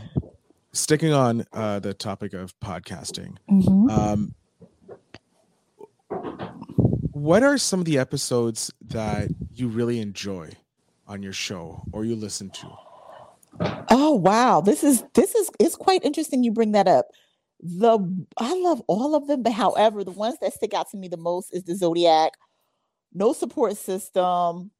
sticking 0.72 1.12
on 1.12 1.46
uh, 1.52 1.78
the 1.78 1.94
topic 1.94 2.34
of 2.34 2.58
podcasting, 2.60 3.36
mm-hmm. 3.50 3.88
um, 3.88 4.34
what 7.12 7.42
are 7.42 7.56
some 7.56 7.78
of 7.78 7.86
the 7.86 7.98
episodes 7.98 8.72
that 8.88 9.28
you 9.54 9.68
really 9.68 10.00
enjoy 10.00 10.50
on 11.06 11.22
your 11.22 11.32
show 11.32 11.82
or 11.92 12.04
you 12.04 12.16
listen 12.16 12.50
to? 12.50 12.68
Oh 13.90 14.12
wow, 14.14 14.60
this 14.60 14.82
is 14.82 15.04
this 15.14 15.34
is 15.34 15.50
it's 15.60 15.76
quite 15.76 16.04
interesting 16.04 16.42
you 16.42 16.52
bring 16.52 16.72
that 16.72 16.88
up 16.88 17.06
the 17.62 18.26
I 18.36 18.54
love 18.54 18.82
all 18.88 19.14
of 19.14 19.28
them, 19.28 19.42
but 19.42 19.52
however, 19.52 20.02
the 20.02 20.10
ones 20.10 20.36
that 20.40 20.52
stick 20.52 20.74
out 20.74 20.90
to 20.90 20.96
me 20.96 21.08
the 21.08 21.16
most 21.16 21.54
is 21.54 21.62
the 21.62 21.76
Zodiac, 21.76 22.32
no 23.14 23.32
support 23.32 23.76
system, 23.76 24.70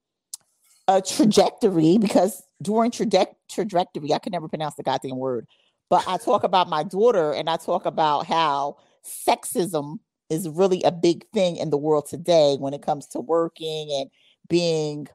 a 0.89 1.01
trajectory, 1.01 1.99
because 1.99 2.43
during 2.61 2.91
traje- 2.91 3.35
trajectory, 3.49 4.13
I 4.13 4.19
can 4.19 4.33
never 4.33 4.49
pronounce 4.49 4.75
the 4.75 4.83
goddamn 4.83 5.17
word, 5.17 5.47
but 5.89 6.05
I 6.09 6.17
talk 6.17 6.43
about 6.43 6.69
my 6.69 6.83
daughter 6.83 7.33
and 7.33 7.49
I 7.49 7.57
talk 7.57 7.87
about 7.87 8.27
how 8.27 8.79
sexism 9.05 9.99
is 10.29 10.49
really 10.49 10.83
a 10.83 10.93
big 10.93 11.25
thing 11.33 11.57
in 11.57 11.71
the 11.71 11.79
world 11.79 12.07
today 12.07 12.57
when 12.59 12.75
it 12.75 12.83
comes 12.83 13.07
to 13.09 13.21
working 13.21 13.89
and 13.93 14.11
being 14.49 15.07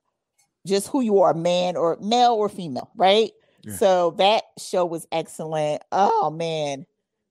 just 0.65 0.87
who 0.87 1.01
you 1.01 1.19
are, 1.21 1.33
man 1.33 1.75
or 1.75 1.97
male 2.01 2.33
or 2.33 2.47
female, 2.49 2.91
right? 2.95 3.31
Yeah. 3.63 3.75
So 3.75 4.11
that 4.19 4.43
show 4.57 4.85
was 4.85 5.07
excellent. 5.11 5.81
Oh 5.91 6.29
man, 6.29 6.85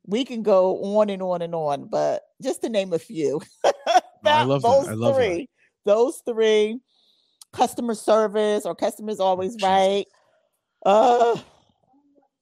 we 0.06 0.24
can 0.24 0.42
go 0.42 0.98
on 0.98 1.10
and 1.10 1.22
on 1.22 1.42
and 1.42 1.54
on, 1.54 1.88
but 1.88 2.22
just 2.42 2.62
to 2.62 2.68
name 2.68 2.92
a 2.92 2.98
few. 2.98 3.40
that, 3.64 4.02
I 4.24 4.42
love 4.44 4.62
those 4.62 4.86
that. 4.86 4.92
I 4.92 4.94
love 4.94 5.16
three. 5.16 5.48
That. 5.84 5.92
Those 5.92 6.22
three. 6.26 6.80
Customer 7.52 7.94
service 7.94 8.66
or 8.66 8.74
customers 8.74 9.18
always 9.18 9.56
right. 9.62 10.04
Uh 10.84 11.36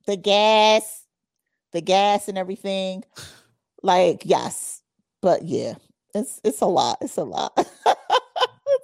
the 0.07 0.17
gas, 0.17 1.05
the 1.73 1.81
gas 1.81 2.29
and 2.29 2.37
everything. 2.37 3.05
Like, 3.83 4.23
yes. 4.25 4.83
But 5.23 5.45
yeah, 5.45 5.75
it's 6.15 6.41
it's 6.45 6.61
a 6.61 6.67
lot. 6.67 6.99
It's 7.01 7.17
a 7.17 7.25
lot. 7.25 7.53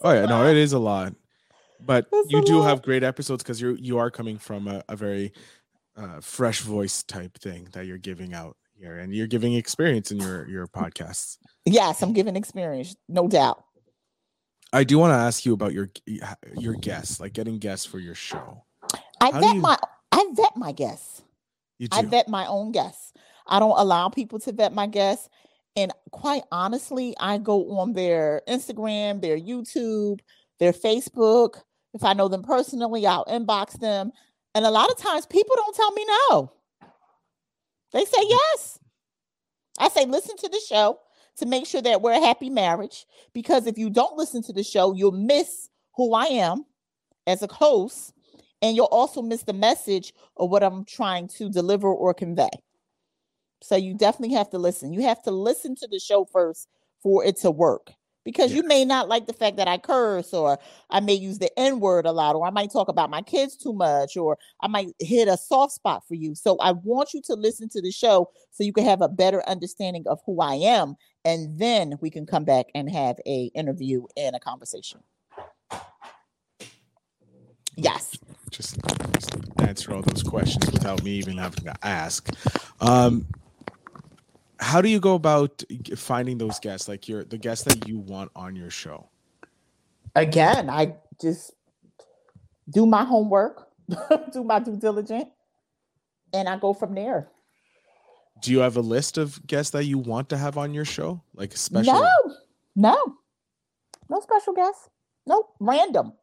oh 0.02 0.12
yeah, 0.12 0.26
no, 0.26 0.46
it 0.46 0.56
is 0.56 0.72
a 0.72 0.78
lot. 0.78 1.14
But 1.84 2.06
That's 2.10 2.30
you 2.30 2.42
do 2.42 2.58
lot. 2.58 2.68
have 2.68 2.82
great 2.82 3.02
episodes 3.02 3.42
because 3.42 3.60
you're 3.60 3.76
you 3.76 3.98
are 3.98 4.10
coming 4.10 4.38
from 4.38 4.68
a, 4.68 4.82
a 4.88 4.96
very 4.96 5.32
uh, 5.96 6.20
fresh 6.20 6.60
voice 6.60 7.02
type 7.02 7.38
thing 7.38 7.68
that 7.72 7.86
you're 7.86 7.98
giving 7.98 8.32
out 8.32 8.56
here, 8.80 8.98
and 8.98 9.14
you're 9.14 9.26
giving 9.26 9.54
experience 9.54 10.10
in 10.10 10.18
your 10.18 10.48
your 10.48 10.66
podcasts. 10.66 11.38
Yes, 11.66 12.02
I'm 12.02 12.12
giving 12.12 12.36
experience, 12.36 12.96
no 13.08 13.28
doubt. 13.28 13.64
I 14.72 14.84
do 14.84 14.98
want 14.98 15.10
to 15.10 15.16
ask 15.16 15.44
you 15.44 15.52
about 15.52 15.72
your 15.72 15.90
your 16.56 16.74
guests, 16.74 17.20
like 17.20 17.32
getting 17.32 17.58
guests 17.58 17.86
for 17.86 17.98
your 17.98 18.14
show. 18.14 18.64
I 19.20 19.30
How 19.32 19.40
vet 19.40 19.54
you- 19.56 19.60
my 19.60 19.78
I 20.12 20.26
vet 20.34 20.56
my 20.56 20.72
guests. 20.72 21.22
You 21.78 21.88
I 21.92 22.02
vet 22.02 22.28
my 22.28 22.46
own 22.46 22.72
guests. 22.72 23.12
I 23.46 23.58
don't 23.58 23.78
allow 23.78 24.08
people 24.08 24.38
to 24.40 24.52
vet 24.52 24.72
my 24.72 24.86
guests. 24.86 25.28
And 25.76 25.92
quite 26.10 26.42
honestly, 26.52 27.14
I 27.18 27.38
go 27.38 27.78
on 27.78 27.92
their 27.92 28.42
Instagram, 28.48 29.20
their 29.22 29.38
YouTube, 29.38 30.20
their 30.58 30.72
Facebook. 30.72 31.62
If 31.94 32.04
I 32.04 32.12
know 32.12 32.28
them 32.28 32.42
personally, 32.42 33.06
I'll 33.06 33.24
inbox 33.26 33.78
them. 33.78 34.12
And 34.54 34.66
a 34.66 34.70
lot 34.70 34.90
of 34.90 34.98
times 34.98 35.26
people 35.26 35.54
don't 35.56 35.74
tell 35.74 35.92
me 35.92 36.06
no. 36.30 36.52
They 37.92 38.04
say 38.04 38.22
yes. 38.22 38.78
I 39.78 39.88
say, 39.88 40.04
listen 40.04 40.36
to 40.38 40.48
the 40.48 40.60
show 40.68 40.98
to 41.38 41.46
make 41.46 41.66
sure 41.66 41.82
that 41.82 42.02
we're 42.02 42.12
a 42.12 42.20
happy 42.20 42.50
marriage. 42.50 43.06
Because 43.32 43.66
if 43.66 43.78
you 43.78 43.90
don't 43.90 44.16
listen 44.16 44.42
to 44.44 44.52
the 44.52 44.62
show, 44.62 44.92
you'll 44.92 45.12
miss 45.12 45.68
who 45.96 46.14
I 46.14 46.24
am 46.26 46.64
as 47.26 47.42
a 47.42 47.52
host. 47.52 48.12
And 48.62 48.76
you'll 48.76 48.86
also 48.86 49.22
miss 49.22 49.42
the 49.42 49.54
message 49.54 50.12
of 50.36 50.50
what 50.50 50.62
I'm 50.62 50.84
trying 50.84 51.28
to 51.28 51.48
deliver 51.48 51.88
or 51.88 52.12
convey. 52.12 52.50
So 53.62 53.76
you 53.76 53.94
definitely 53.94 54.36
have 54.36 54.50
to 54.50 54.58
listen. 54.58 54.92
You 54.92 55.02
have 55.02 55.22
to 55.22 55.30
listen 55.30 55.74
to 55.76 55.88
the 55.90 55.98
show 55.98 56.24
first 56.24 56.68
for 57.02 57.24
it 57.24 57.36
to 57.38 57.50
work. 57.50 57.92
Because 58.24 58.52
you 58.52 58.62
may 58.62 58.84
not 58.84 59.08
like 59.08 59.26
the 59.26 59.32
fact 59.32 59.56
that 59.56 59.66
I 59.66 59.78
curse 59.78 60.34
or 60.34 60.58
I 60.90 61.00
may 61.00 61.14
use 61.14 61.38
the 61.38 61.50
N 61.58 61.80
word 61.80 62.04
a 62.04 62.12
lot, 62.12 62.36
or 62.36 62.46
I 62.46 62.50
might 62.50 62.70
talk 62.70 62.88
about 62.88 63.10
my 63.10 63.22
kids 63.22 63.56
too 63.56 63.72
much, 63.72 64.16
or 64.16 64.36
I 64.60 64.68
might 64.68 64.88
hit 64.98 65.26
a 65.26 65.36
soft 65.36 65.72
spot 65.72 66.06
for 66.06 66.14
you. 66.14 66.34
So 66.34 66.58
I 66.58 66.72
want 66.72 67.14
you 67.14 67.22
to 67.22 67.34
listen 67.34 67.68
to 67.70 67.80
the 67.80 67.90
show 67.90 68.30
so 68.50 68.62
you 68.62 68.72
can 68.72 68.84
have 68.84 69.00
a 69.00 69.08
better 69.08 69.42
understanding 69.48 70.04
of 70.06 70.20
who 70.26 70.40
I 70.40 70.54
am. 70.54 70.96
And 71.24 71.58
then 71.58 71.94
we 72.00 72.10
can 72.10 72.26
come 72.26 72.44
back 72.44 72.66
and 72.74 72.90
have 72.90 73.16
a 73.26 73.50
interview 73.54 74.04
and 74.16 74.36
a 74.36 74.40
conversation. 74.40 75.00
Yes. 77.76 78.18
just, 78.50 78.78
just 79.14 79.36
answer 79.58 79.94
all 79.94 80.02
those 80.02 80.22
questions 80.22 80.70
without 80.70 81.02
me 81.02 81.12
even 81.12 81.38
having 81.38 81.64
to 81.64 81.74
ask. 81.82 82.28
Um, 82.80 83.26
how 84.60 84.80
do 84.80 84.88
you 84.88 85.00
go 85.00 85.14
about 85.14 85.64
finding 85.96 86.38
those 86.38 86.60
guests, 86.60 86.88
like 86.88 87.08
your 87.08 87.24
the 87.24 87.38
guests 87.38 87.64
that 87.64 87.88
you 87.88 87.98
want 87.98 88.30
on 88.36 88.54
your 88.54 88.70
show? 88.70 89.08
again, 90.14 90.70
I 90.70 90.96
just 91.20 91.52
do 92.68 92.86
my 92.86 93.04
homework, 93.04 93.68
do 94.32 94.44
my 94.44 94.58
due 94.58 94.76
diligence, 94.76 95.28
and 96.32 96.48
I 96.48 96.58
go 96.58 96.72
from 96.72 96.94
there. 96.94 97.28
Do 98.42 98.52
you 98.52 98.60
have 98.60 98.76
a 98.76 98.80
list 98.80 99.18
of 99.18 99.46
guests 99.46 99.72
that 99.72 99.84
you 99.84 99.98
want 99.98 100.30
to 100.30 100.36
have 100.36 100.56
on 100.56 100.72
your 100.72 100.84
show, 100.84 101.22
like 101.34 101.56
special? 101.56 101.92
No, 101.94 102.34
no, 102.76 103.14
no 104.08 104.20
special 104.20 104.54
guests. 104.54 104.88
Nope, 105.26 105.54
random. 105.60 106.14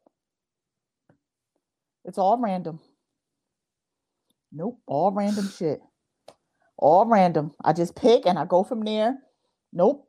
It's 2.06 2.18
all 2.18 2.38
random. 2.40 2.80
Nope, 4.52 4.80
all 4.88 5.12
random 5.12 5.50
shit. 5.50 5.82
All 6.78 7.06
random. 7.06 7.52
I 7.64 7.74
just 7.74 7.96
pick 7.96 8.26
and 8.26 8.38
I 8.38 8.46
go 8.46 8.64
from 8.64 8.82
there. 8.82 9.18
Nope. 9.74 10.08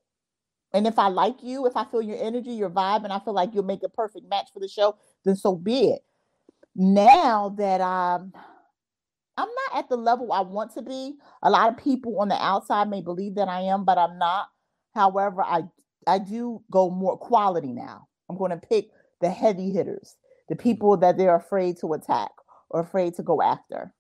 And 0.73 0.87
if 0.87 0.99
I 0.99 1.09
like 1.09 1.43
you, 1.43 1.67
if 1.67 1.77
I 1.77 1.85
feel 1.85 2.03
your 2.03 2.23
energy, 2.23 2.51
your 2.51 2.71
vibe, 2.71 3.05
and 3.05 3.13
I 3.13 3.21
feel 3.21 3.33
like 3.33 3.55
you'll 3.55 3.65
make 3.65 3.83
a 3.83 3.89
perfect 3.89 4.29
match 4.29 4.49
for 4.53 4.61
the 4.61 4.69
show, 4.69 4.97
then 5.25 5.35
so 5.35 5.57
be 5.57 5.91
it. 5.91 6.03
Now 6.75 7.55
that 7.59 7.81
I'm 7.81 8.33
I'm 9.37 9.49
not 9.49 9.79
at 9.79 9.89
the 9.89 9.97
level 9.97 10.33
I 10.33 10.41
want 10.41 10.75
to 10.75 10.83
be. 10.83 11.15
A 11.43 11.51
lot 11.51 11.69
of 11.69 11.77
people 11.83 12.21
on 12.21 12.29
the 12.29 12.43
outside 12.43 12.91
may 12.91 13.01
believe 13.01 13.37
that 13.37 13.49
I 13.49 13.61
am, 13.63 13.85
but 13.85 13.97
I'm 13.97 14.19
not. 14.19 14.49
However, 14.95 15.43
I 15.43 15.63
I 16.07 16.19
do 16.19 16.63
go 16.71 16.91
more 16.91 17.17
quality 17.17 17.73
now. 17.73 18.09
I'm 18.29 18.37
going 18.37 18.51
to 18.51 18.57
pick 18.57 18.91
the 19.21 19.31
heavy 19.31 19.71
hitters, 19.71 20.17
the 20.49 20.57
people 20.57 20.97
that 20.99 21.17
they're 21.17 21.37
afraid 21.37 21.79
to 21.81 21.95
attack 21.95 22.31
or 22.71 22.81
afraid 22.81 23.15
to 23.15 23.23
go 23.23 23.41
after. 23.41 23.95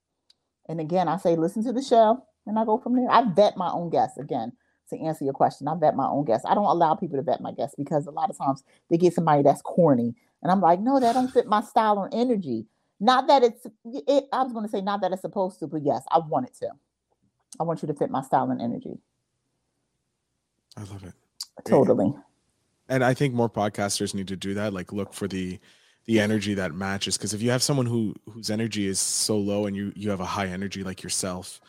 And 0.68 0.80
again, 0.80 1.08
I 1.08 1.16
say 1.16 1.34
listen 1.34 1.64
to 1.64 1.72
the 1.72 1.82
show 1.82 2.25
and 2.48 2.58
I 2.58 2.64
go 2.64 2.78
from 2.78 2.96
there. 2.96 3.10
I 3.10 3.22
vet 3.22 3.56
my 3.56 3.70
own 3.70 3.90
guests 3.90 4.18
again 4.18 4.52
to 4.90 4.98
answer 4.98 5.24
your 5.24 5.34
question. 5.34 5.68
I 5.68 5.74
vet 5.74 5.94
my 5.94 6.06
own 6.06 6.24
guests. 6.24 6.46
I 6.48 6.54
don't 6.54 6.64
allow 6.64 6.94
people 6.94 7.18
to 7.18 7.22
vet 7.22 7.40
my 7.40 7.52
guests 7.52 7.76
because 7.76 8.06
a 8.06 8.10
lot 8.10 8.30
of 8.30 8.38
times 8.38 8.64
they 8.90 8.96
get 8.96 9.14
somebody 9.14 9.42
that's 9.42 9.62
corny. 9.62 10.14
And 10.42 10.50
I'm 10.50 10.60
like, 10.60 10.80
no, 10.80 10.98
that 10.98 11.12
don't 11.12 11.30
fit 11.30 11.46
my 11.46 11.60
style 11.60 11.98
or 11.98 12.08
energy. 12.12 12.66
Not 13.00 13.28
that 13.28 13.42
it's 13.44 13.66
it, 13.84 14.24
I 14.32 14.42
was 14.42 14.52
gonna 14.52 14.68
say 14.68 14.80
not 14.80 15.02
that 15.02 15.12
it's 15.12 15.22
supposed 15.22 15.60
to, 15.60 15.66
but 15.66 15.82
yes, 15.84 16.02
I 16.10 16.18
want 16.18 16.46
it 16.46 16.54
to. 16.60 16.70
I 17.60 17.62
want 17.62 17.82
you 17.82 17.88
to 17.88 17.94
fit 17.94 18.10
my 18.10 18.22
style 18.22 18.50
and 18.50 18.60
energy. 18.60 18.98
I 20.76 20.80
love 20.80 21.04
it. 21.04 21.14
Totally. 21.64 22.14
and 22.88 23.04
I 23.04 23.14
think 23.14 23.34
more 23.34 23.50
podcasters 23.50 24.14
need 24.14 24.28
to 24.28 24.36
do 24.36 24.54
that. 24.54 24.72
Like 24.72 24.92
look 24.92 25.12
for 25.12 25.28
the 25.28 25.58
the 26.06 26.18
energy 26.18 26.54
that 26.54 26.74
matches. 26.74 27.16
Because 27.16 27.34
if 27.34 27.42
you 27.42 27.50
have 27.50 27.62
someone 27.62 27.86
who 27.86 28.14
whose 28.30 28.50
energy 28.50 28.86
is 28.86 28.98
so 28.98 29.36
low 29.36 29.66
and 29.66 29.76
you 29.76 29.92
you 29.94 30.10
have 30.10 30.20
a 30.20 30.24
high 30.24 30.46
energy 30.46 30.82
like 30.82 31.02
yourself, 31.02 31.60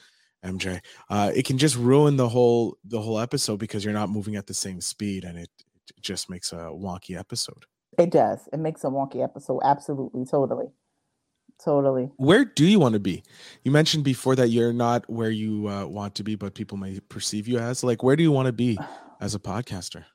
MJ, 0.44 0.80
uh, 1.10 1.32
it 1.36 1.46
can 1.46 1.58
just 1.58 1.76
ruin 1.76 2.16
the 2.16 2.30
whole 2.30 2.78
the 2.84 3.02
whole 3.02 3.20
episode 3.20 3.58
because 3.58 3.84
you're 3.84 3.94
not 3.94 4.10
moving 4.10 4.36
at 4.36 4.48
the 4.48 4.54
same 4.54 4.80
speed, 4.82 5.24
and 5.24 5.38
it, 5.38 5.50
it 5.90 6.02
just 6.02 6.30
makes 6.30 6.54
a 6.54 6.72
wonky 6.72 7.18
episode. 7.18 7.66
It 7.98 8.12
does. 8.12 8.48
It 8.54 8.60
makes 8.60 8.84
a 8.84 8.88
wonky 8.88 9.24
episode. 9.24 9.60
Absolutely. 9.64 10.26
Totally. 10.26 10.68
Totally. 11.64 12.10
Where 12.16 12.46
do 12.46 12.66
you 12.66 12.80
want 12.80 12.94
to 12.94 13.00
be? 13.00 13.22
You 13.64 13.72
mentioned 13.72 14.06
before 14.06 14.36
that 14.38 14.48
you're 14.48 14.72
not 14.72 15.10
where 15.10 15.30
you 15.30 15.68
uh, 15.68 15.86
want 15.86 16.16
to 16.16 16.24
be, 16.24 16.36
but 16.36 16.54
people 16.54 16.78
may 16.78 17.02
perceive 17.02 17.50
you 17.50 17.60
as. 17.60 17.84
Like, 17.84 18.02
where 18.02 18.16
do 18.16 18.24
you 18.24 18.32
want 18.32 18.46
to 18.46 18.54
be 18.54 18.80
as 19.20 19.36
a 19.36 19.40
podcaster? 19.40 20.06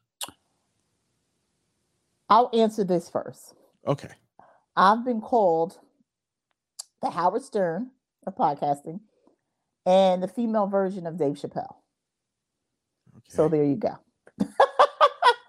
I'll 2.30 2.48
answer 2.54 2.82
this 2.82 3.10
first. 3.10 3.52
Okay. 3.86 4.08
I've 4.74 5.04
been 5.04 5.20
called 5.20 5.78
the 7.02 7.10
Howard 7.10 7.42
Stern 7.42 7.90
of 8.26 8.34
podcasting 8.34 9.00
and 9.86 10.22
the 10.22 10.28
female 10.28 10.66
version 10.66 11.06
of 11.06 11.16
Dave 11.18 11.34
Chappelle. 11.34 11.76
okay. 13.16 13.28
So 13.28 13.48
there 13.48 13.64
you 13.64 13.76
go. 13.76 13.98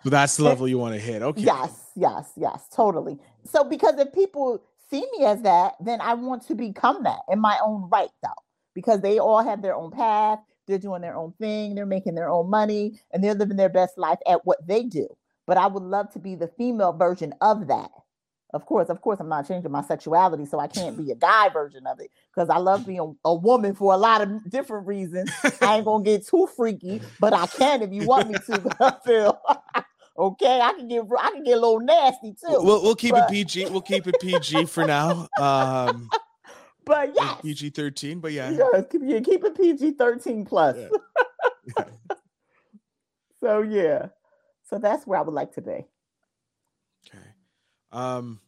So 0.06 0.12
that's 0.12 0.38
the 0.38 0.44
level 0.44 0.68
you 0.68 0.78
want 0.78 0.94
to 0.94 1.02
hit. 1.02 1.24
Okay. 1.24 1.42
Yes, 1.42 1.90
yes, 1.96 2.32
yes, 2.38 2.68
totally. 2.72 3.18
So 3.44 3.64
because 3.64 3.98
if 3.98 4.14
people 4.14 4.62
see 4.88 5.04
me 5.18 5.26
as 5.26 5.42
that, 5.42 5.74
then 5.80 6.00
I 6.00 6.14
want 6.14 6.46
to 6.46 6.54
become 6.54 7.02
that 7.06 7.22
in 7.28 7.40
my 7.40 7.58
own 7.66 7.90
right, 7.92 8.12
though, 8.22 8.30
because 8.76 9.02
they 9.02 9.18
all 9.18 9.44
have 9.44 9.64
their 9.64 9.74
own 9.74 9.90
path. 9.90 10.38
They're 10.68 10.78
doing 10.78 11.02
their 11.02 11.16
own 11.16 11.34
thing. 11.40 11.74
They're 11.74 11.88
making 11.88 12.14
their 12.14 12.30
own 12.30 12.52
money, 12.52 13.00
and 13.12 13.24
they're 13.24 13.34
living 13.34 13.58
their 13.58 13.68
best 13.68 13.98
life 13.98 14.20
at 14.28 14.46
what 14.46 14.68
they 14.68 14.84
do. 14.84 15.08
But 15.48 15.58
I 15.58 15.66
would 15.66 15.82
love 15.82 16.12
to 16.14 16.20
be 16.20 16.36
the 16.36 16.50
female 16.50 16.94
version 16.94 17.34
of 17.42 17.66
that. 17.70 17.90
Of 18.56 18.66
course, 18.66 18.88
of 18.88 19.02
course, 19.02 19.20
I'm 19.20 19.28
not 19.28 19.46
changing 19.46 19.70
my 19.70 19.84
sexuality, 19.84 20.46
so 20.46 20.62
I 20.62 20.68
can't 20.68 20.96
be 20.98 21.12
a 21.12 21.16
guy 21.16 21.50
version 21.50 21.86
of 21.86 22.00
it 22.00 22.10
because 22.34 22.50
I 22.50 22.58
love 22.58 22.86
being 22.86 23.18
a, 23.26 23.36
woman 23.36 23.76
for 23.76 23.94
a 23.94 23.98
lot 23.98 24.22
of 24.22 24.50
different 24.50 24.88
reasons. 24.88 25.30
I 25.62 25.76
ain't 25.76 25.86
gonna 25.86 26.06
get 26.06 26.26
too 26.26 26.48
freaky, 26.56 27.02
but 27.20 27.34
I 27.34 27.48
can 27.48 27.82
if 27.82 27.92
you 27.92 28.06
want 28.06 28.30
me 28.30 28.36
to. 28.46 29.02
Feel 29.06 29.42
okay. 30.18 30.62
I 30.62 30.72
can 30.72 30.88
get 30.88 31.04
I 31.20 31.32
can 31.32 31.44
get 31.44 31.58
a 31.58 31.60
little 31.60 31.82
nasty 31.82 32.32
too. 32.32 32.48
We'll 32.48 32.82
we'll 32.82 32.96
keep 32.96 33.12
but- 33.12 33.30
it 33.30 33.34
PG. 33.34 33.66
We'll 33.72 33.82
keep 33.82 34.08
it 34.08 34.16
PG 34.22 34.68
for 34.68 34.88
now. 34.88 35.28
Um, 35.38 36.10
but 36.86 37.14
yes, 37.14 37.42
PG 37.42 37.72
thirteen. 37.72 38.22
But 38.22 38.32
yeah, 38.32 38.52
yes, 38.52 38.86
keep, 38.90 39.02
yeah, 39.04 39.20
keep 39.20 39.44
it 39.44 39.58
PG 39.58 39.92
thirteen 39.92 40.46
plus. 40.46 40.78
Yeah. 40.78 40.88
Yeah. 41.78 41.86
so 43.42 43.62
yeah, 43.64 44.08
so 44.70 44.80
that's 44.80 45.06
where 45.06 45.20
I 45.20 45.24
would 45.24 45.34
like 45.34 45.56
to 45.56 45.62
be. 45.62 45.86
Okay. 47.06 47.26
Um, 47.92 48.40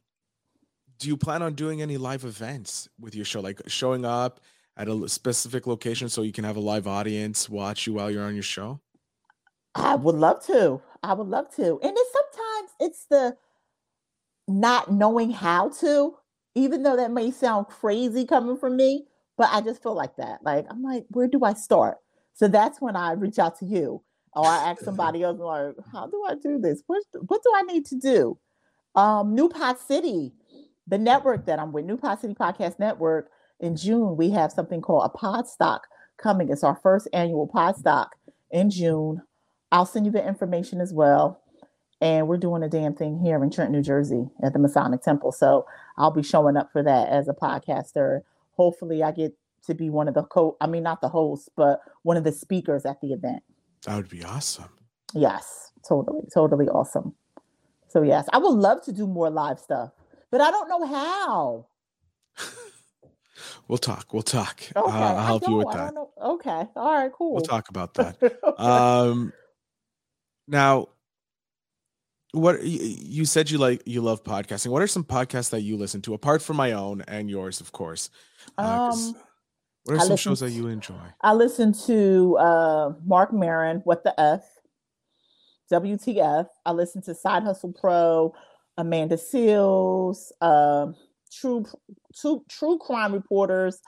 do 0.99 1.07
you 1.07 1.17
plan 1.17 1.41
on 1.41 1.53
doing 1.53 1.81
any 1.81 1.97
live 1.97 2.23
events 2.23 2.89
with 2.99 3.15
your 3.15 3.25
show, 3.25 3.41
like 3.41 3.61
showing 3.67 4.05
up 4.05 4.39
at 4.75 4.87
a 4.87 5.09
specific 5.09 5.67
location 5.67 6.09
so 6.09 6.21
you 6.21 6.31
can 6.31 6.43
have 6.43 6.55
a 6.55 6.61
live 6.61 6.87
audience 6.87 7.49
watch 7.49 7.87
you 7.87 7.93
while 7.93 8.11
you're 8.11 8.23
on 8.23 8.33
your 8.33 8.43
show? 8.43 8.79
I 9.75 9.95
would 9.95 10.15
love 10.15 10.45
to. 10.47 10.81
I 11.03 11.13
would 11.13 11.27
love 11.27 11.53
to. 11.55 11.79
And 11.81 11.95
it's 11.95 12.11
sometimes 12.13 12.71
it's 12.79 13.05
the 13.05 13.37
not 14.47 14.91
knowing 14.91 15.31
how 15.31 15.69
to, 15.69 16.15
even 16.55 16.83
though 16.83 16.95
that 16.95 17.11
may 17.11 17.31
sound 17.31 17.67
crazy 17.67 18.25
coming 18.25 18.57
from 18.57 18.75
me, 18.75 19.05
but 19.37 19.49
I 19.51 19.61
just 19.61 19.83
feel 19.83 19.93
like 19.93 20.15
that. 20.17 20.43
Like 20.43 20.65
I'm 20.69 20.81
like, 20.81 21.05
where 21.09 21.27
do 21.27 21.43
I 21.43 21.53
start? 21.53 21.97
So 22.33 22.47
that's 22.47 22.81
when 22.81 22.95
I 22.95 23.13
reach 23.13 23.39
out 23.39 23.59
to 23.59 23.65
you. 23.65 24.01
Or 24.33 24.45
I 24.45 24.69
ask 24.69 24.81
somebody 24.83 25.23
else, 25.23 25.39
like, 25.39 25.75
how 25.91 26.07
do 26.07 26.23
I 26.27 26.35
do 26.35 26.59
this? 26.59 26.83
What 26.87 27.03
what 27.27 27.43
do 27.43 27.51
I 27.55 27.61
need 27.63 27.85
to 27.87 27.95
do? 27.95 28.37
Um, 28.95 29.35
New 29.35 29.49
Pod 29.49 29.77
City, 29.77 30.33
the 30.87 30.97
network 30.97 31.45
that 31.45 31.59
I'm 31.59 31.71
with, 31.71 31.85
New 31.85 31.97
Pod 31.97 32.19
City 32.19 32.33
Podcast 32.33 32.79
Network, 32.79 33.29
in 33.59 33.75
June, 33.75 34.17
we 34.17 34.29
have 34.31 34.51
something 34.51 34.81
called 34.81 35.03
a 35.05 35.09
pod 35.09 35.47
stock 35.47 35.87
coming. 36.17 36.49
It's 36.49 36.63
our 36.63 36.75
first 36.75 37.07
annual 37.13 37.47
pod 37.47 37.75
stock 37.75 38.15
in 38.51 38.69
June. 38.69 39.21
I'll 39.71 39.85
send 39.85 40.05
you 40.05 40.11
the 40.11 40.25
information 40.25 40.79
as 40.81 40.93
well. 40.93 41.41
and 41.99 42.27
we're 42.27 42.37
doing 42.37 42.63
a 42.63 42.69
damn 42.69 42.93
thing 42.93 43.19
here 43.19 43.43
in 43.43 43.49
Trenton, 43.49 43.73
New 43.73 43.81
Jersey 43.81 44.29
at 44.43 44.53
the 44.53 44.59
Masonic 44.59 45.01
Temple. 45.01 45.31
So 45.31 45.65
I'll 45.97 46.11
be 46.11 46.23
showing 46.23 46.55
up 46.57 46.71
for 46.71 46.83
that 46.83 47.09
as 47.09 47.27
a 47.27 47.33
podcaster. 47.33 48.21
Hopefully, 48.55 49.03
I 49.03 49.11
get 49.11 49.33
to 49.65 49.73
be 49.73 49.89
one 49.89 50.07
of 50.07 50.13
the 50.13 50.23
co 50.23 50.55
I 50.61 50.67
mean, 50.67 50.83
not 50.83 51.01
the 51.01 51.09
host, 51.09 51.49
but 51.55 51.81
one 52.03 52.17
of 52.17 52.23
the 52.23 52.31
speakers 52.31 52.85
at 52.85 53.01
the 53.01 53.13
event. 53.13 53.43
That 53.85 53.95
would 53.95 54.09
be 54.09 54.23
awesome. 54.23 54.69
Yes, 55.13 55.71
totally, 55.87 56.21
totally 56.33 56.67
awesome. 56.67 57.15
So, 57.87 58.01
yes, 58.03 58.27
I 58.33 58.37
would 58.37 58.49
love 58.53 58.83
to 58.83 58.91
do 58.91 59.07
more 59.07 59.29
live 59.29 59.59
stuff, 59.59 59.91
but 60.31 60.41
I 60.41 60.51
don't 60.51 60.69
know 60.69 60.85
how. 60.85 61.67
we'll 63.67 63.77
talk. 63.77 64.13
We'll 64.13 64.23
talk. 64.23 64.61
Okay, 64.75 64.91
uh, 64.91 65.13
I'll 65.15 65.25
help 65.25 65.47
you 65.47 65.55
with 65.55 65.71
that. 65.71 65.93
Okay. 66.21 66.67
All 66.75 66.93
right, 66.93 67.11
cool. 67.11 67.35
We'll 67.35 67.43
talk 67.43 67.69
about 67.69 67.93
that. 67.95 68.17
um, 68.59 69.33
now, 70.47 70.87
what 72.31 72.63
you 72.63 73.25
said 73.25 73.49
you 73.49 73.57
like 73.57 73.81
you 73.85 74.01
love 74.01 74.23
podcasting 74.23 74.67
what 74.67 74.81
are 74.81 74.87
some 74.87 75.03
podcasts 75.03 75.49
that 75.49 75.61
you 75.61 75.77
listen 75.77 76.01
to 76.01 76.13
apart 76.13 76.41
from 76.41 76.57
my 76.57 76.73
own 76.73 77.01
and 77.07 77.29
yours 77.29 77.61
of 77.61 77.71
course 77.71 78.09
uh, 78.57 78.89
um 78.91 79.15
what 79.83 79.95
are 79.95 79.99
I 79.99 80.03
some 80.03 80.17
shows 80.17 80.41
that 80.41 80.51
you 80.51 80.67
enjoy 80.67 80.95
i 81.21 81.33
listen 81.33 81.73
to 81.85 82.37
uh 82.37 82.93
marc 83.05 83.33
maron 83.33 83.81
what 83.85 84.03
the 84.03 84.19
f 84.19 84.43
wtf 85.71 86.47
i 86.65 86.71
listen 86.71 87.01
to 87.03 87.15
side 87.15 87.43
hustle 87.43 87.71
pro 87.71 88.33
amanda 88.77 89.15
Seales, 89.15 90.31
uh, 90.41 90.87
true 91.31 91.65
true 92.15 92.43
true 92.49 92.77
crime 92.79 93.13
reporters 93.13 93.79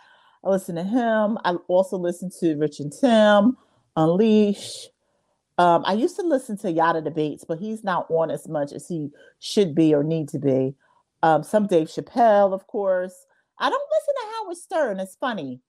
i 0.44 0.50
listen 0.50 0.76
to 0.76 0.84
him 0.84 1.38
i 1.46 1.54
also 1.68 1.98
listen 1.98 2.30
to 2.40 2.56
rich 2.58 2.80
and 2.80 2.92
tim 2.92 3.56
unleash 3.96 4.90
um, 5.60 5.84
I 5.86 5.92
used 5.92 6.16
to 6.16 6.22
listen 6.22 6.58
to 6.60 6.72
Yada 6.72 7.02
debates, 7.02 7.44
but 7.44 7.60
he's 7.60 7.84
not 7.84 8.10
on 8.10 8.32
as 8.32 8.48
much 8.48 8.72
as 8.72 8.88
he 8.88 9.10
should 9.40 9.76
be 9.76 9.94
or 9.94 10.06
need 10.06 10.30
to 10.30 10.40
be. 10.40 10.74
Um, 11.22 11.44
some 11.44 11.68
Dave 11.68 11.88
Chappelle, 11.88 12.54
of 12.54 12.66
course. 12.68 13.26
I 13.60 13.70
don't 13.70 13.90
listen 13.92 14.14
to 14.16 14.38
Howard 14.38 14.58
Stern. 14.58 15.00
It's 15.02 15.18
funny. 15.18 15.60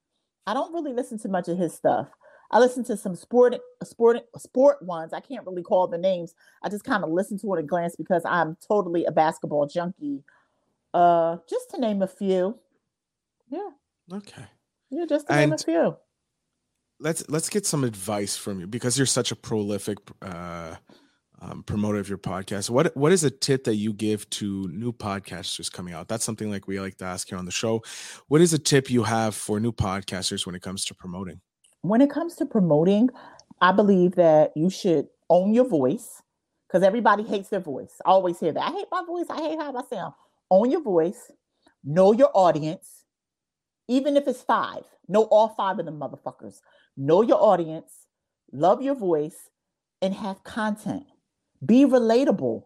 I 0.47 0.53
don't 0.53 0.73
really 0.73 0.93
listen 0.93 1.19
to 1.19 1.27
much 1.27 1.49
of 1.49 1.57
his 1.57 1.73
stuff. 1.73 2.07
I 2.51 2.59
listen 2.59 2.83
to 2.85 2.97
some 2.97 3.15
sport, 3.15 3.55
sport, 3.83 4.19
sport 4.37 4.81
ones. 4.81 5.13
I 5.13 5.21
can't 5.21 5.45
really 5.45 5.63
call 5.63 5.87
the 5.87 5.97
names. 5.97 6.35
I 6.61 6.69
just 6.69 6.83
kind 6.83 7.03
of 7.03 7.09
listen 7.09 7.39
to 7.39 7.53
it 7.53 7.57
at 7.57 7.63
a 7.63 7.67
glance 7.67 7.95
because 7.95 8.23
I'm 8.25 8.57
totally 8.67 9.05
a 9.05 9.11
basketball 9.11 9.67
junkie. 9.67 10.23
Uh, 10.93 11.37
just 11.49 11.71
to 11.71 11.79
name 11.79 12.01
a 12.01 12.07
few. 12.07 12.59
Yeah. 13.49 13.69
Okay. 14.13 14.43
Yeah, 14.89 15.05
just 15.07 15.27
to 15.27 15.33
and 15.33 15.51
name 15.51 15.53
a 15.53 15.57
few 15.57 15.95
let's 17.01 17.27
let's 17.29 17.49
get 17.49 17.65
some 17.65 17.83
advice 17.83 18.37
from 18.37 18.59
you 18.59 18.67
because 18.67 18.97
you're 18.97 19.05
such 19.05 19.31
a 19.31 19.35
prolific 19.35 19.97
uh, 20.21 20.75
um, 21.41 21.63
promoter 21.63 21.99
of 21.99 22.07
your 22.07 22.17
podcast. 22.17 22.69
What 22.69 22.95
what 22.95 23.11
is 23.11 23.23
a 23.23 23.31
tip 23.31 23.65
that 23.65 23.75
you 23.75 23.93
give 23.93 24.29
to 24.31 24.67
new 24.69 24.93
podcasters 24.93 25.71
coming 25.71 25.93
out? 25.93 26.07
That's 26.07 26.23
something 26.23 26.49
like 26.49 26.67
we 26.67 26.79
like 26.79 26.97
to 26.97 27.05
ask 27.05 27.27
here 27.27 27.37
on 27.37 27.45
the 27.45 27.51
show. 27.51 27.83
What 28.27 28.41
is 28.41 28.53
a 28.53 28.59
tip 28.59 28.89
you 28.89 29.03
have 29.03 29.35
for 29.35 29.59
new 29.59 29.71
podcasters 29.71 30.45
when 30.45 30.55
it 30.55 30.61
comes 30.61 30.85
to 30.85 30.95
promoting? 30.95 31.41
When 31.81 32.01
it 32.01 32.09
comes 32.09 32.35
to 32.35 32.45
promoting, 32.45 33.09
I 33.59 33.71
believe 33.71 34.15
that 34.15 34.51
you 34.55 34.69
should 34.69 35.07
own 35.29 35.53
your 35.53 35.67
voice 35.67 36.21
because 36.67 36.83
everybody 36.83 37.23
hates 37.23 37.49
their 37.49 37.59
voice. 37.59 37.93
I 38.05 38.09
always 38.09 38.39
hear 38.39 38.51
that. 38.51 38.69
I 38.69 38.71
hate 38.71 38.87
my 38.91 39.03
voice. 39.05 39.25
I 39.29 39.37
hate 39.37 39.59
how 39.59 39.75
I 39.75 39.83
sound. 39.93 40.13
Own 40.49 40.71
your 40.71 40.81
voice. 40.81 41.31
Know 41.83 42.13
your 42.13 42.29
audience, 42.33 43.05
even 43.87 44.15
if 44.15 44.27
it's 44.27 44.41
five. 44.41 44.83
Know 45.07 45.23
all 45.23 45.49
five 45.49 45.79
of 45.79 45.85
them 45.85 45.99
motherfuckers 45.99 46.61
know 46.97 47.21
your 47.21 47.41
audience, 47.41 47.91
love 48.51 48.81
your 48.81 48.95
voice, 48.95 49.49
and 50.01 50.13
have 50.13 50.43
content. 50.43 51.05
Be 51.65 51.85
relatable. 51.85 52.63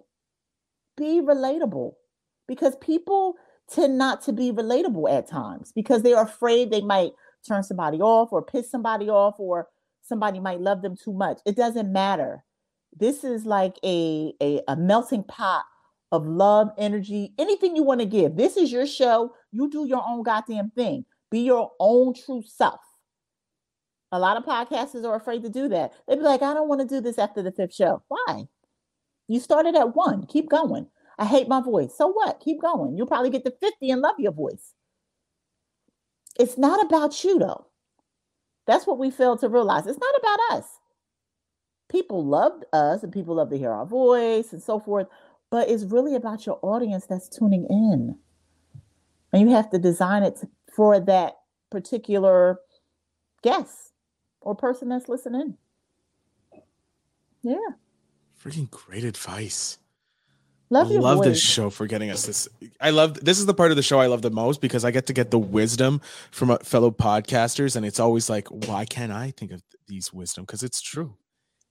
Be 0.98 1.22
relatable 1.22 1.93
because 2.48 2.75
people 2.77 3.36
tend 3.69 3.97
not 3.97 4.21
to 4.23 4.32
be 4.32 4.51
relatable 4.51 5.12
at 5.12 5.28
times 5.28 5.71
because 5.73 6.04
they're 6.04 6.21
afraid 6.21 6.69
they 6.69 6.82
might 6.82 7.12
turn 7.45 7.63
somebody 7.63 7.99
off 7.99 8.31
or 8.31 8.41
piss 8.41 8.69
somebody 8.69 9.10
off 9.10 9.36
or 9.39 9.67
somebody 10.01 10.39
might 10.39 10.62
love 10.62 10.81
them 10.81 10.95
too 10.95 11.13
much. 11.13 11.39
It 11.45 11.55
doesn't 11.55 11.91
matter. 11.91 12.43
This 12.97 13.23
is 13.23 13.45
like 13.45 13.77
a, 13.84 14.34
a, 14.41 14.62
a 14.67 14.75
melting 14.75 15.23
pot 15.23 15.65
of 16.12 16.25
love, 16.25 16.69
energy, 16.77 17.34
anything 17.38 17.75
you 17.75 17.84
want 17.84 17.99
to 17.99 18.05
give. 18.05 18.36
This 18.36 18.58
is 18.58 18.71
your 18.71 18.88
show. 18.88 19.34
You 19.51 19.69
do 19.69 19.86
your 19.86 20.03
own 20.08 20.23
goddamn 20.23 20.71
thing. 20.71 21.05
Be 21.29 21.39
your 21.41 21.71
own 21.79 22.13
true 22.13 22.43
self. 22.45 22.79
A 24.12 24.19
lot 24.19 24.38
of 24.38 24.45
podcasters 24.45 25.03
are 25.03 25.15
afraid 25.15 25.43
to 25.43 25.49
do 25.49 25.67
that. 25.69 25.91
They'd 26.08 26.17
be 26.17 26.21
like, 26.21 26.41
I 26.41 26.53
don't 26.53 26.69
want 26.69 26.81
to 26.81 26.88
do 26.88 27.01
this 27.01 27.17
after 27.17 27.41
the 27.41 27.51
fifth 27.51 27.73
show. 27.73 28.03
Why? 28.08 28.47
You 29.27 29.39
started 29.39 29.75
at 29.75 29.95
one. 29.95 30.25
Keep 30.27 30.49
going. 30.49 30.88
I 31.17 31.25
hate 31.25 31.47
my 31.47 31.62
voice. 31.62 31.93
So 31.97 32.08
what? 32.08 32.39
Keep 32.39 32.62
going. 32.62 32.95
You'll 32.95 33.08
probably 33.08 33.29
get 33.29 33.43
to 33.45 33.51
50 33.51 33.89
and 33.89 34.01
love 34.01 34.15
your 34.19 34.31
voice. 34.31 34.73
It's 36.39 36.58
not 36.58 36.84
about 36.86 37.24
you, 37.24 37.39
though. 37.39 37.67
That's 38.65 38.88
what 38.88 38.98
we 38.98 39.12
fail 39.12 39.38
to 39.38 39.50
realize. 39.50 39.86
It's 39.88 40.00
not 40.00 40.15
about 40.19 40.58
us. 40.58 40.80
People 41.89 42.26
loved 42.26 42.65
us 42.74 43.04
and 43.04 43.13
people 43.13 43.36
love 43.36 43.50
to 43.52 43.58
hear 43.58 43.71
our 43.71 43.86
voice 43.86 44.52
and 44.54 44.62
so 44.62 44.80
forth, 44.80 45.08
but 45.52 45.69
it's 45.69 45.84
really 45.84 46.15
about 46.15 46.45
your 46.45 46.60
audience 46.62 47.06
that's 47.06 47.30
tuning 47.30 47.65
in. 47.69 48.17
And 49.32 49.41
you 49.41 49.56
have 49.56 49.69
to 49.69 49.78
design 49.78 50.24
it 50.24 50.39
for 50.74 51.00
that 51.00 51.36
particular 51.69 52.60
guest 53.43 53.93
or 54.41 54.56
person 54.56 54.89
that's 54.89 55.08
listening. 55.08 55.58
Yeah. 57.43 57.58
Freaking 58.43 58.69
great 58.71 59.04
advice. 59.04 59.78
Love 60.69 60.91
I 60.91 60.95
love 60.95 61.17
voice. 61.17 61.25
this 61.28 61.41
show 61.41 61.69
for 61.69 61.86
getting 61.86 62.10
us 62.10 62.25
this. 62.25 62.47
I 62.82 62.89
love 62.89 63.23
this 63.23 63.39
is 63.39 63.45
the 63.45 63.54
part 63.54 63.71
of 63.71 63.78
the 63.78 63.84
show 63.84 63.99
I 63.99 64.08
love 64.08 64.23
the 64.23 64.32
most 64.32 64.62
because 64.62 64.84
I 64.84 64.91
get 64.91 65.06
to 65.08 65.13
get 65.13 65.30
the 65.30 65.38
wisdom 65.39 66.01
from 66.32 66.49
uh, 66.51 66.58
fellow 66.58 66.89
podcasters, 66.91 67.75
and 67.75 67.86
it's 67.86 67.99
always 67.99 68.30
like, 68.30 68.47
why 68.47 68.86
can't 68.86 69.12
I 69.12 69.32
think 69.32 69.51
of 69.51 69.62
these 69.88 70.12
wisdom? 70.12 70.43
Because 70.43 70.63
it's 70.63 70.82
true. 70.82 71.15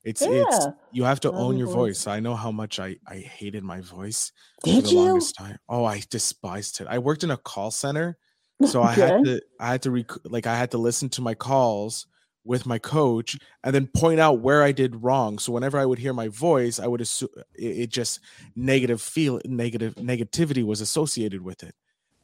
It's 0.05 0.21
yeah. 0.21 0.43
it's 0.47 0.67
you 0.93 1.03
have 1.03 1.19
to 1.21 1.31
love 1.31 1.41
own 1.41 1.57
your 1.57 1.67
voice. 1.67 2.03
voice. 2.03 2.07
I 2.07 2.19
know 2.19 2.35
how 2.35 2.51
much 2.51 2.79
I 2.79 2.95
I 3.07 3.17
hated 3.17 3.63
my 3.63 3.81
voice 3.81 4.31
Did 4.63 4.75
for 4.75 4.81
the 4.89 4.93
you? 4.95 5.01
longest 5.01 5.35
time. 5.35 5.57
Oh, 5.67 5.83
I 5.83 6.01
despised 6.09 6.79
it. 6.79 6.87
I 6.89 6.99
worked 6.99 7.23
in 7.23 7.31
a 7.31 7.37
call 7.37 7.71
center, 7.71 8.17
so 8.65 8.81
I 8.81 8.93
had 8.93 9.25
to 9.25 9.41
I 9.59 9.71
had 9.71 9.81
to 9.81 9.91
rec- 9.91 10.23
like 10.25 10.47
I 10.47 10.55
had 10.57 10.71
to 10.71 10.77
listen 10.77 11.09
to 11.09 11.21
my 11.21 11.33
calls 11.33 12.07
with 12.45 12.65
my 12.65 12.77
coach 12.77 13.37
and 13.63 13.73
then 13.75 13.87
point 13.87 14.19
out 14.19 14.39
where 14.39 14.63
I 14.63 14.71
did 14.71 15.03
wrong. 15.03 15.39
So 15.39 15.51
whenever 15.51 15.77
I 15.77 15.85
would 15.85 15.99
hear 15.99 16.13
my 16.13 16.27
voice, 16.29 16.79
I 16.79 16.87
would 16.87 17.01
assume 17.01 17.29
it, 17.55 17.87
just 17.89 18.19
negative 18.55 19.01
feel 19.01 19.41
negative 19.45 19.95
negativity 19.95 20.63
was 20.63 20.79
associated 20.79 21.41
with 21.41 21.63
it. 21.63 21.75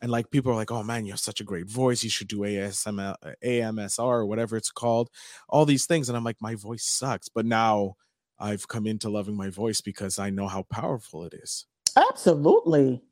And 0.02 0.12
like 0.12 0.32
people 0.32 0.52
are 0.52 0.56
like, 0.56 0.72
"Oh 0.72 0.84
man, 0.84 1.06
you 1.06 1.12
have 1.12 1.20
such 1.20 1.42
a 1.42 1.44
great 1.44 1.68
voice. 1.68 2.04
You 2.04 2.10
should 2.10 2.28
do 2.28 2.40
ASMR, 2.40 3.16
AMSR 3.44 4.00
or 4.00 4.26
whatever 4.26 4.56
it's 4.58 4.72
called." 4.72 5.10
All 5.50 5.66
these 5.66 5.86
things, 5.86 6.08
and 6.08 6.18
I'm 6.18 6.24
like, 6.24 6.42
my 6.42 6.56
voice 6.56 6.86
sucks. 6.86 7.30
But 7.30 7.46
now 7.46 7.96
I've 8.40 8.68
come 8.68 8.88
into 8.88 9.10
loving 9.10 9.36
my 9.36 9.50
voice 9.50 9.82
because 9.82 10.18
I 10.18 10.30
know 10.30 10.48
how 10.48 10.64
powerful 10.64 11.24
it 11.24 11.34
is. 11.34 11.66
Absolutely, 11.96 13.04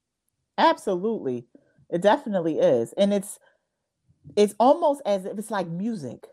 absolutely, 0.57 1.47
it 1.89 2.01
definitely 2.01 2.59
is, 2.59 2.93
and 2.93 3.13
it's 3.13 3.39
it's 4.35 4.55
almost 4.59 5.01
as 5.05 5.25
if 5.25 5.37
it's 5.37 5.51
like 5.51 5.67
music 5.67 6.27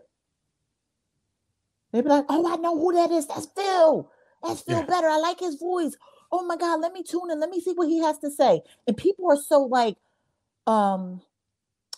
They'd 1.96 2.02
be 2.02 2.10
like, 2.10 2.26
oh, 2.28 2.52
I 2.52 2.56
know 2.56 2.78
who 2.78 2.92
that 2.92 3.10
is. 3.10 3.26
That's 3.26 3.46
Phil. 3.46 4.12
That's 4.42 4.60
Phil 4.60 4.80
yeah. 4.80 4.84
Better. 4.84 5.08
I 5.08 5.16
like 5.16 5.40
his 5.40 5.54
voice. 5.54 5.96
Oh 6.30 6.44
my 6.44 6.56
God, 6.56 6.80
let 6.82 6.92
me 6.92 7.02
tune 7.02 7.30
in. 7.30 7.40
Let 7.40 7.48
me 7.48 7.58
see 7.58 7.72
what 7.72 7.88
he 7.88 8.00
has 8.00 8.18
to 8.18 8.30
say. 8.30 8.60
And 8.86 8.94
people 8.98 9.30
are 9.30 9.38
so 9.38 9.62
like 9.62 9.96
um 10.66 11.22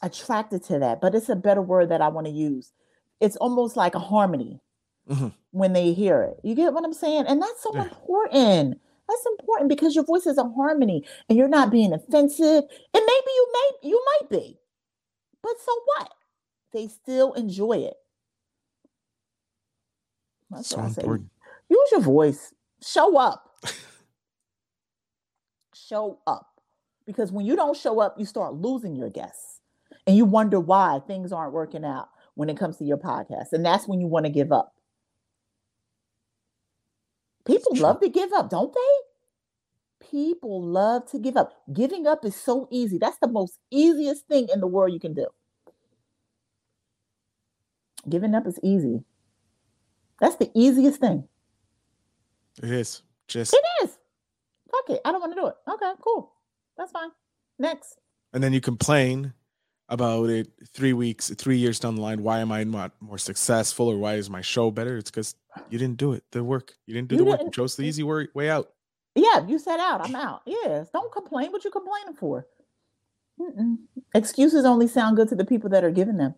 attracted 0.01 0.63
to 0.67 0.79
that, 0.79 1.01
but 1.01 1.17
it's 1.17 1.29
a 1.29 1.35
better 1.35 1.63
word 1.63 1.89
that 1.89 2.01
I 2.01 2.09
want 2.09 2.29
to 2.29 2.33
use. 2.33 2.73
It's 3.21 3.35
almost 3.39 3.77
like 3.77 3.97
a 3.97 3.99
harmony 3.99 4.61
mm-hmm. 5.11 5.29
when 5.51 5.73
they 5.73 5.93
hear 5.93 6.23
it. 6.23 6.39
You 6.45 6.55
get 6.55 6.73
what 6.73 6.85
I'm 6.85 6.93
saying? 6.93 7.25
And 7.27 7.43
that's 7.43 7.61
so 7.61 7.75
yeah. 7.75 7.83
important. 7.83 8.81
That's 9.09 9.27
important 9.41 9.69
because 9.69 9.97
your 9.97 10.05
voice 10.05 10.27
is 10.27 10.39
a 10.39 10.49
harmony 10.49 11.05
and 11.29 11.37
you're 11.37 11.49
not 11.49 11.73
being 11.73 11.93
offensive. 11.93 12.63
And 12.95 13.03
maybe 13.05 13.31
you 13.35 13.53
may 13.53 13.89
you 13.89 14.05
might 14.13 14.31
be. 14.31 14.61
But 15.43 15.55
so 15.59 15.73
what? 15.87 16.15
They 16.73 16.87
still 16.87 17.33
enjoy 17.33 17.79
it. 17.79 17.97
That's 20.51 20.69
so 20.69 20.81
important. 20.81 21.31
Use 21.69 21.89
your 21.93 22.01
voice. 22.01 22.55
Show 22.83 23.19
up. 23.19 23.57
show 25.75 26.19
up. 26.27 26.47
Because 27.07 27.33
when 27.33 27.47
you 27.47 27.57
don't 27.57 27.77
show 27.77 28.01
up, 28.01 28.17
you 28.19 28.27
start 28.27 28.55
losing 28.55 28.95
your 28.95 29.11
guests. 29.11 29.61
And 30.07 30.17
you 30.17 30.25
wonder 30.25 30.59
why 30.61 31.01
things 31.07 31.33
aren't 31.33 31.53
working 31.53 31.85
out 31.85 32.09
when 32.35 32.49
it 32.49 32.57
comes 32.57 32.79
to 32.79 32.85
your 32.85 32.97
podcast. 32.97 33.53
And 33.53 33.65
that's 33.65 33.87
when 33.87 34.01
you 34.01 34.07
want 34.07 34.27
to 34.27 34.31
give 34.33 34.53
up. 34.53 34.75
People 37.45 37.77
love 37.77 38.01
to 38.01 38.09
give 38.09 38.33
up, 38.33 38.51
don't 38.51 38.73
they? 38.73 40.09
People 40.11 40.63
love 40.63 41.11
to 41.11 41.19
give 41.19 41.37
up. 41.37 41.53
Giving 41.73 42.07
up 42.07 42.25
is 42.25 42.37
so 42.37 42.69
easy. 42.71 42.99
That's 42.99 43.19
the 43.19 43.29
most 43.29 43.59
easiest 43.71 44.27
thing 44.29 44.49
in 44.53 44.61
the 44.61 44.67
world 44.67 44.93
you 44.93 45.01
can 45.01 45.15
do. 45.15 45.27
Giving 48.09 48.35
up 48.35 48.47
is 48.47 48.61
easy. 48.63 49.05
That's 50.21 50.37
the 50.37 50.51
easiest 50.55 51.01
thing. 51.01 51.29
It 52.63 52.71
is. 52.71 53.03
Just 53.29 53.55
it 53.55 53.63
is. 53.85 53.99
fuck 54.71 54.91
it. 54.91 55.01
I 55.05 55.13
don't 55.13 55.21
want 55.21 55.35
to 55.35 55.41
do 55.41 55.47
it. 55.47 55.55
Okay, 55.69 55.93
cool. 56.01 56.33
That's 56.77 56.91
fine. 56.93 57.11
Next. 57.59 57.99
And 58.33 58.43
then 58.43 58.53
you 58.53 58.61
complain 58.61 59.33
about 59.89 60.29
it 60.29 60.49
three 60.73 60.93
weeks, 60.93 61.31
three 61.31 61.57
years 61.57 61.79
down 61.79 61.95
the 61.95 62.03
line. 62.03 62.23
Why 62.23 62.41
am 62.41 62.53
I 62.53 62.65
not 62.65 62.93
more 63.01 63.19
successful 63.19 63.89
or 63.89 63.97
why 63.97 64.15
is 64.15 64.29
my 64.29 64.41
show 64.41 64.71
better? 64.71 64.97
It's 64.97 65.11
because 65.11 65.35
you 65.71 65.79
didn't 65.79 65.97
do 65.97 66.13
it, 66.13 66.25
the 66.31 66.45
work. 66.45 66.75
You 66.87 66.95
didn't 66.95 67.09
do 67.09 67.17
You 67.17 67.25
the 67.25 67.31
work. 67.31 67.41
You 67.43 67.51
chose 67.51 67.77
the 67.77 67.85
easy 67.85 68.03
way, 68.03 68.29
way 68.35 68.51
out. 68.51 68.71
Yeah, 69.15 69.47
you 69.47 69.59
said 69.59 69.81
out. 69.81 70.01
I'm 70.05 70.15
out. 70.15 70.43
Yes. 70.47 70.89
Don't 70.93 71.11
complain. 71.13 71.53
What 71.53 71.65
you 71.65 71.71
complaining 71.71 72.15
for? 72.15 72.47
Mm-mm. 73.41 73.79
Excuses 74.15 74.65
only 74.65 74.89
sound 74.89 75.17
good 75.17 75.29
to 75.29 75.35
the 75.35 75.45
people 75.45 75.71
that 75.71 75.85
are 75.85 75.91
giving 75.91 76.17
them. 76.17 76.35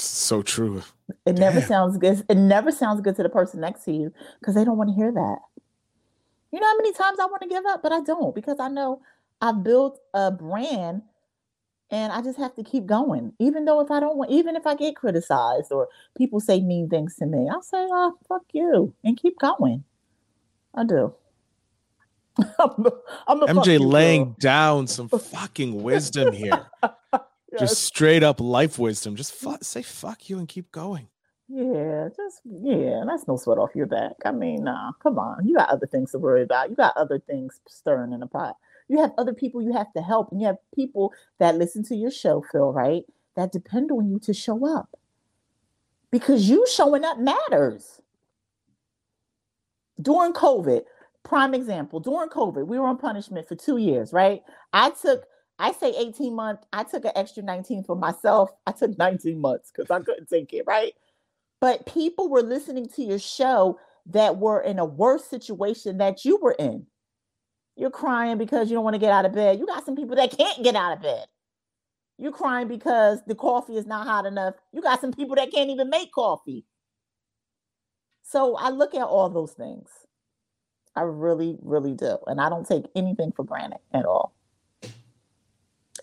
So 0.00 0.42
true. 0.42 0.82
It 1.26 1.38
never 1.38 1.60
sounds 1.60 1.98
good. 1.98 2.24
It 2.28 2.36
never 2.36 2.70
sounds 2.70 3.00
good 3.00 3.16
to 3.16 3.22
the 3.22 3.28
person 3.28 3.60
next 3.60 3.84
to 3.84 3.92
you 3.92 4.12
because 4.38 4.54
they 4.54 4.64
don't 4.64 4.78
want 4.78 4.90
to 4.90 4.94
hear 4.94 5.12
that. 5.12 5.38
You 6.52 6.60
know 6.60 6.66
how 6.66 6.76
many 6.76 6.92
times 6.92 7.18
I 7.20 7.26
want 7.26 7.42
to 7.42 7.48
give 7.48 7.64
up, 7.66 7.82
but 7.82 7.92
I 7.92 8.00
don't 8.00 8.34
because 8.34 8.58
I 8.58 8.68
know 8.68 9.02
I've 9.40 9.62
built 9.62 10.00
a 10.14 10.30
brand 10.30 11.02
and 11.90 12.12
I 12.12 12.22
just 12.22 12.38
have 12.38 12.54
to 12.54 12.62
keep 12.62 12.86
going. 12.86 13.32
Even 13.38 13.64
though 13.64 13.80
if 13.80 13.90
I 13.90 14.00
don't 14.00 14.16
want, 14.16 14.30
even 14.30 14.56
if 14.56 14.66
I 14.66 14.74
get 14.74 14.96
criticized 14.96 15.72
or 15.72 15.88
people 16.16 16.40
say 16.40 16.60
mean 16.60 16.88
things 16.88 17.16
to 17.16 17.26
me, 17.26 17.48
I'll 17.50 17.62
say, 17.62 17.86
oh, 17.90 18.16
fuck 18.28 18.42
you 18.52 18.94
and 19.04 19.20
keep 19.20 19.38
going. 19.38 19.84
I 20.74 20.84
do. 20.84 21.14
I'm 22.38 22.86
a, 22.86 22.92
I'm 23.26 23.42
a 23.42 23.46
MJ 23.46 23.78
girl. 23.78 23.88
laying 23.88 24.36
down 24.38 24.86
some 24.86 25.08
fucking 25.08 25.82
wisdom 25.82 26.32
here. 26.32 26.66
Yes. 27.52 27.60
Just 27.60 27.84
straight 27.84 28.22
up 28.22 28.40
life 28.40 28.78
wisdom. 28.78 29.16
Just 29.16 29.32
fu- 29.32 29.58
say 29.60 29.82
fuck 29.82 30.28
you 30.28 30.38
and 30.38 30.48
keep 30.48 30.70
going. 30.70 31.08
Yeah, 31.52 32.08
just 32.16 32.42
yeah, 32.44 33.02
that's 33.04 33.26
no 33.26 33.36
sweat 33.36 33.58
off 33.58 33.74
your 33.74 33.86
back. 33.86 34.12
I 34.24 34.30
mean, 34.30 34.62
nah, 34.62 34.92
come 35.02 35.18
on. 35.18 35.44
You 35.44 35.56
got 35.56 35.68
other 35.68 35.86
things 35.86 36.12
to 36.12 36.18
worry 36.18 36.42
about. 36.42 36.70
You 36.70 36.76
got 36.76 36.96
other 36.96 37.18
things 37.18 37.60
stirring 37.68 38.12
in 38.12 38.20
the 38.20 38.28
pot. 38.28 38.56
You 38.86 39.00
have 39.00 39.12
other 39.18 39.34
people 39.34 39.60
you 39.60 39.72
have 39.72 39.92
to 39.94 40.02
help, 40.02 40.30
and 40.30 40.40
you 40.40 40.46
have 40.46 40.58
people 40.74 41.12
that 41.38 41.56
listen 41.56 41.82
to 41.84 41.96
your 41.96 42.12
show, 42.12 42.44
Phil, 42.52 42.72
right? 42.72 43.02
That 43.34 43.50
depend 43.50 43.90
on 43.90 44.08
you 44.08 44.20
to 44.20 44.32
show 44.34 44.64
up. 44.64 44.96
Because 46.12 46.48
you 46.48 46.64
showing 46.68 47.04
up 47.04 47.18
matters. 47.18 48.00
During 50.00 50.32
COVID, 50.32 50.82
prime 51.24 51.54
example, 51.54 51.98
during 51.98 52.30
COVID, 52.30 52.66
we 52.66 52.78
were 52.78 52.86
on 52.86 52.96
punishment 52.96 53.48
for 53.48 53.56
two 53.56 53.76
years, 53.76 54.12
right? 54.12 54.42
I 54.72 54.90
took 54.90 55.24
I 55.60 55.72
say 55.72 55.94
18 55.96 56.34
months. 56.34 56.64
I 56.72 56.84
took 56.84 57.04
an 57.04 57.12
extra 57.14 57.42
19 57.42 57.84
for 57.84 57.94
myself. 57.94 58.50
I 58.66 58.72
took 58.72 58.96
19 58.96 59.38
months 59.38 59.70
because 59.70 59.90
I 59.90 60.00
couldn't 60.00 60.28
take 60.28 60.52
it, 60.54 60.64
right? 60.66 60.94
But 61.60 61.84
people 61.86 62.30
were 62.30 62.42
listening 62.42 62.88
to 62.96 63.02
your 63.02 63.18
show 63.18 63.78
that 64.06 64.38
were 64.38 64.62
in 64.62 64.78
a 64.78 64.84
worse 64.84 65.24
situation 65.24 65.98
that 65.98 66.24
you 66.24 66.38
were 66.38 66.56
in. 66.58 66.86
You're 67.76 67.90
crying 67.90 68.38
because 68.38 68.70
you 68.70 68.74
don't 68.74 68.84
want 68.84 68.94
to 68.94 69.00
get 69.00 69.12
out 69.12 69.26
of 69.26 69.34
bed. 69.34 69.58
You 69.58 69.66
got 69.66 69.84
some 69.84 69.96
people 69.96 70.16
that 70.16 70.36
can't 70.36 70.64
get 70.64 70.74
out 70.74 70.94
of 70.94 71.02
bed. 71.02 71.26
You're 72.16 72.32
crying 72.32 72.68
because 72.68 73.20
the 73.26 73.34
coffee 73.34 73.76
is 73.76 73.86
not 73.86 74.06
hot 74.06 74.26
enough. 74.26 74.54
You 74.72 74.80
got 74.80 75.00
some 75.00 75.12
people 75.12 75.36
that 75.36 75.52
can't 75.52 75.70
even 75.70 75.90
make 75.90 76.10
coffee. 76.12 76.64
So 78.22 78.56
I 78.56 78.70
look 78.70 78.94
at 78.94 79.02
all 79.02 79.28
those 79.28 79.52
things. 79.52 79.88
I 80.96 81.02
really, 81.02 81.58
really 81.62 81.94
do. 81.94 82.18
And 82.26 82.40
I 82.40 82.48
don't 82.48 82.66
take 82.66 82.84
anything 82.94 83.32
for 83.32 83.44
granted 83.44 83.80
at 83.92 84.04
all. 84.04 84.34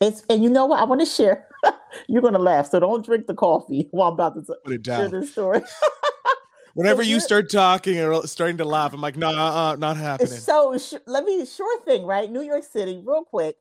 It's 0.02 0.24
and 0.30 0.44
you 0.44 0.50
know 0.50 0.66
what 0.66 0.80
I 0.80 0.84
want 0.84 1.02
to 1.02 1.06
share. 1.08 1.48
You're 2.08 2.22
gonna 2.22 2.40
laugh, 2.40 2.70
so 2.70 2.80
don't 2.80 3.06
drink 3.06 3.28
the 3.28 3.34
coffee 3.34 3.88
while 3.92 4.10
I'm 4.10 4.14
about 4.14 4.36
to 4.36 4.42
Put 4.64 4.74
it 4.74 4.86
share 4.86 5.10
down. 5.10 5.12
this 5.12 5.32
story. 5.32 5.62
Whenever 6.76 7.02
you 7.02 7.20
start 7.20 7.50
talking 7.50 7.98
and 7.98 8.30
starting 8.30 8.58
to 8.58 8.66
laugh, 8.66 8.94
I'm 8.94 9.02
like, 9.02 9.18
no, 9.18 9.30
uh, 9.30 9.72
uh, 9.72 9.76
not 9.78 9.98
happening. 9.98 10.32
so 10.40 10.78
sh- 10.78 10.94
let 11.08 11.24
me 11.24 11.44
sure 11.44 11.82
thing, 11.82 12.04
right? 12.04 12.32
New 12.32 12.44
York 12.44 12.64
City, 12.64 13.02
real 13.04 13.24
quick. 13.24 13.56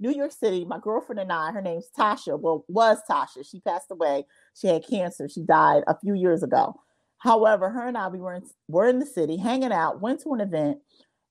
New 0.00 0.10
York 0.10 0.32
City, 0.32 0.64
my 0.64 0.78
girlfriend 0.82 1.20
and 1.20 1.30
I, 1.30 1.52
her 1.52 1.60
name's 1.60 1.90
Tasha. 1.96 2.40
Well, 2.40 2.64
was 2.68 2.98
Tasha. 3.08 3.46
She 3.48 3.60
passed 3.60 3.90
away. 3.90 4.24
She 4.54 4.68
had 4.68 4.86
cancer. 4.88 5.28
She 5.28 5.42
died 5.42 5.84
a 5.86 5.96
few 5.98 6.14
years 6.14 6.42
ago. 6.42 6.80
However, 7.18 7.68
her 7.68 7.86
and 7.86 7.96
I, 7.96 8.08
we 8.08 8.18
were 8.20 8.34
in, 8.34 8.42
were 8.68 8.88
in 8.88 8.98
the 9.00 9.06
city 9.06 9.36
hanging 9.36 9.70
out, 9.70 10.00
went 10.00 10.22
to 10.22 10.32
an 10.32 10.40
event. 10.40 10.78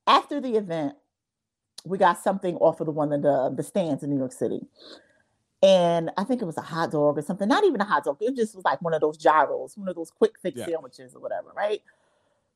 After 0.07 0.39
the 0.39 0.55
event, 0.55 0.93
we 1.85 1.97
got 1.97 2.17
something 2.19 2.55
off 2.57 2.79
of 2.79 2.85
the 2.85 2.91
one 2.91 3.11
of 3.13 3.21
the, 3.21 3.29
um, 3.31 3.55
the 3.55 3.63
stands 3.63 4.03
in 4.03 4.09
New 4.09 4.17
York 4.17 4.31
City. 4.33 4.61
And 5.63 6.09
I 6.17 6.23
think 6.23 6.41
it 6.41 6.45
was 6.45 6.57
a 6.57 6.61
hot 6.61 6.91
dog 6.91 7.17
or 7.17 7.21
something. 7.21 7.47
Not 7.47 7.63
even 7.63 7.81
a 7.81 7.85
hot 7.85 8.03
dog. 8.03 8.17
It 8.19 8.35
just 8.35 8.55
was 8.55 8.65
like 8.65 8.81
one 8.81 8.93
of 8.93 9.01
those 9.01 9.17
gyros, 9.17 9.77
one 9.77 9.87
of 9.87 9.95
those 9.95 10.09
quick 10.11 10.33
fix 10.41 10.57
Yeah. 10.57 10.65
sandwiches 10.65 11.15
or 11.15 11.19
whatever, 11.19 11.51
right? 11.55 11.81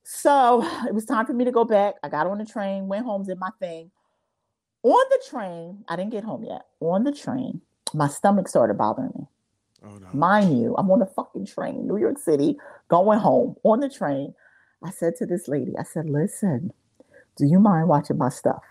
So 0.04 0.64
it 0.88 0.94
was 0.94 1.06
time 1.06 1.26
for 1.26 1.34
me 1.34 1.46
to 1.46 1.52
go 1.52 1.66
back. 1.66 1.96
I 2.04 2.10
got 2.10 2.28
on 2.28 2.38
the 2.38 2.46
train, 2.46 2.88
went 2.88 3.06
home, 3.06 3.24
did 3.24 3.38
my 3.40 3.50
thing. 3.60 3.92
On 4.84 5.04
the 5.10 5.24
train, 5.30 5.84
I 5.88 5.96
didn't 5.96 6.12
get 6.12 6.24
home 6.24 6.44
yet. 6.44 6.66
On 6.80 7.04
the 7.04 7.12
train, 7.12 7.62
my 7.94 8.08
stomach 8.08 8.48
started 8.48 8.78
bothering 8.78 9.12
me. 9.16 9.28
oh 9.84 9.98
no. 9.98 10.08
Mind 10.14 10.60
you, 10.60 10.76
I'm 10.78 10.90
on 10.92 11.00
the 11.00 11.08
fucking 11.08 11.48
train, 11.48 11.88
New 11.88 11.98
York 11.98 12.20
City, 12.20 12.58
going 12.88 13.18
home 13.20 13.56
on 13.64 13.80
the 13.80 13.90
train. 13.90 14.34
I 14.84 14.92
said 14.92 15.16
to 15.18 15.26
this 15.26 15.48
lady, 15.48 15.74
I 15.78 15.84
said, 15.84 16.08
listen, 16.08 16.72
do 17.38 17.46
you 17.48 17.60
mind 17.60 17.88
watching 17.88 18.18
my 18.20 18.30
stuff? 18.30 18.62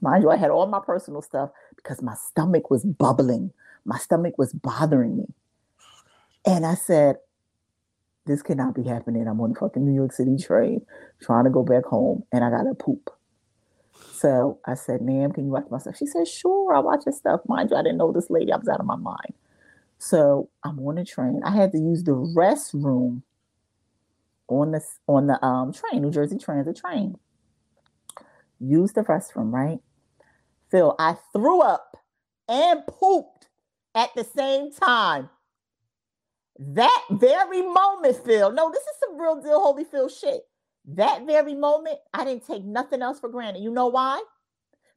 Mind 0.00 0.22
you, 0.22 0.30
I 0.30 0.36
had 0.36 0.50
all 0.50 0.66
my 0.66 0.80
personal 0.84 1.22
stuff 1.22 1.50
because 1.76 2.02
my 2.02 2.14
stomach 2.14 2.70
was 2.70 2.84
bubbling. 2.84 3.52
My 3.84 3.98
stomach 3.98 4.34
was 4.38 4.52
bothering 4.52 5.16
me. 5.16 5.26
And 6.46 6.66
I 6.66 6.74
said, 6.74 7.16
this 8.26 8.42
cannot 8.42 8.74
be 8.74 8.84
happening. 8.84 9.26
I'm 9.26 9.40
on 9.40 9.52
the 9.52 9.58
fucking 9.58 9.84
New 9.84 9.94
York 9.94 10.12
City 10.12 10.36
train 10.36 10.82
trying 11.20 11.44
to 11.44 11.50
go 11.50 11.62
back 11.62 11.84
home 11.84 12.24
and 12.32 12.44
I 12.44 12.50
gotta 12.50 12.74
poop. 12.74 13.10
So 14.12 14.58
I 14.66 14.74
said, 14.74 15.02
ma'am, 15.02 15.32
can 15.32 15.46
you 15.46 15.50
watch 15.50 15.66
my 15.70 15.78
stuff? 15.78 15.96
She 15.96 16.06
said, 16.06 16.28
sure, 16.28 16.74
I'll 16.74 16.82
watch 16.82 17.00
your 17.06 17.14
stuff. 17.14 17.40
Mind 17.48 17.70
you, 17.70 17.76
I 17.76 17.82
didn't 17.82 17.98
know 17.98 18.12
this 18.12 18.30
lady. 18.30 18.52
I 18.52 18.56
was 18.56 18.68
out 18.68 18.80
of 18.80 18.86
my 18.86 18.96
mind. 18.96 19.34
So 19.98 20.48
I'm 20.64 20.78
on 20.80 20.96
the 20.96 21.04
train. 21.04 21.40
I 21.44 21.54
had 21.54 21.72
to 21.72 21.78
use 21.78 22.04
the 22.04 22.12
restroom 22.12 23.22
on 24.48 24.72
the 24.72 24.80
on 25.06 25.26
the 25.26 25.44
um 25.44 25.72
train, 25.72 26.02
New 26.02 26.10
Jersey 26.10 26.38
Transit 26.38 26.76
train. 26.76 27.16
Use 28.58 28.92
the 28.92 29.02
restroom, 29.02 29.52
right? 29.52 29.78
Phil, 30.70 30.94
I 30.98 31.16
threw 31.32 31.62
up 31.62 31.96
and 32.48 32.86
pooped 32.86 33.48
at 33.94 34.10
the 34.16 34.24
same 34.24 34.72
time. 34.72 35.30
That 36.58 37.04
very 37.10 37.62
moment, 37.62 38.16
Phil. 38.24 38.52
No, 38.52 38.70
this 38.70 38.82
is 38.82 38.96
some 39.00 39.20
real 39.20 39.42
deal 39.42 39.60
Holyfield 39.60 40.18
shit. 40.18 40.42
That 40.86 41.26
very 41.26 41.54
moment, 41.54 41.98
I 42.14 42.24
didn't 42.24 42.46
take 42.46 42.64
nothing 42.64 43.02
else 43.02 43.20
for 43.20 43.28
granted. 43.30 43.62
You 43.62 43.72
know 43.72 43.88
why? 43.88 44.22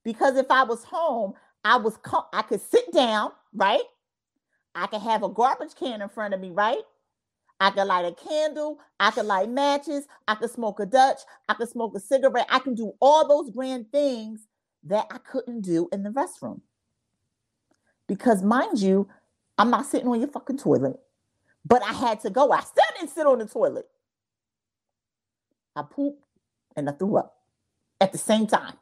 Because 0.06 0.38
if 0.38 0.52
I 0.52 0.64
was 0.64 0.84
home, 0.84 1.34
I 1.66 1.78
was 1.78 1.98
com- 1.98 2.28
I 2.34 2.44
could 2.44 2.62
sit 2.62 2.92
down, 2.94 3.32
right? 3.54 3.84
I 4.76 4.88
could 4.88 5.02
have 5.02 5.24
a 5.24 5.30
garbage 5.30 5.76
can 5.76 6.02
in 6.02 6.10
front 6.10 6.34
of 6.34 6.42
me, 6.42 6.52
right? 6.52 6.82
I 7.60 7.72
could 7.72 7.86
light 7.88 8.06
a 8.06 8.14
candle. 8.14 8.80
I 9.00 9.12
could 9.12 9.26
light 9.26 9.50
matches. 9.50 10.08
I 10.28 10.36
could 10.36 10.52
smoke 10.52 10.80
a 10.80 10.86
Dutch. 10.88 11.20
I 11.50 11.56
could 11.56 11.70
smoke 11.70 11.96
a 11.96 12.02
cigarette. 12.02 12.48
I 12.50 12.60
can 12.60 12.76
do 12.76 12.94
all 13.02 13.28
those 13.28 13.52
grand 13.56 13.92
things 13.92 14.48
that 14.86 15.08
I 15.12 15.17
couldn't 15.19 15.62
do 15.62 15.89
in 15.91 16.04
the 16.04 16.10
restroom. 16.10 16.62
Because, 18.08 18.43
mind 18.43 18.80
you, 18.80 19.08
I'm 19.58 19.69
not 19.69 19.86
sitting 19.86 20.08
on 20.08 20.19
your 20.19 20.30
fucking 20.30 20.58
toilet, 20.58 20.98
but 21.65 21.84
I 21.84 21.93
had 21.93 22.22
to 22.22 22.30
go. 22.30 22.52
I 22.52 22.62
still 22.62 22.84
didn't 22.98 23.13
sit 23.13 23.26
on 23.26 23.39
the 23.39 23.46
toilet. 23.46 23.88
I 25.76 25.84
pooped 25.84 26.24
and 26.76 26.89
I 26.89 26.93
threw 26.93 27.17
up 27.17 27.36
at 28.02 28.12
the 28.12 28.17
same 28.17 28.48
time. 28.48 28.74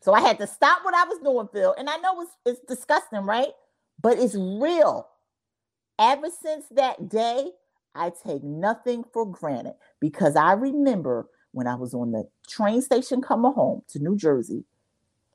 So 0.00 0.12
I 0.12 0.20
had 0.20 0.38
to 0.38 0.46
stop 0.46 0.80
what 0.84 0.94
I 0.94 1.04
was 1.04 1.18
doing, 1.22 1.48
Phil. 1.52 1.74
And 1.78 1.88
I 1.90 1.96
know 1.98 2.20
it's, 2.22 2.32
it's 2.46 2.60
disgusting, 2.68 3.20
right? 3.20 3.50
But 4.00 4.18
it's 4.18 4.34
real. 4.34 5.08
Ever 5.98 6.28
since 6.42 6.66
that 6.72 7.08
day, 7.08 7.50
I 7.94 8.10
take 8.26 8.42
nothing 8.42 9.04
for 9.12 9.30
granted 9.30 9.74
because 10.00 10.36
I 10.36 10.52
remember 10.52 11.28
when 11.52 11.66
I 11.66 11.76
was 11.76 11.94
on 11.94 12.12
the 12.12 12.28
train 12.48 12.82
station 12.82 13.22
coming 13.22 13.52
home 13.52 13.82
to 13.88 13.98
New 14.00 14.16
Jersey, 14.16 14.64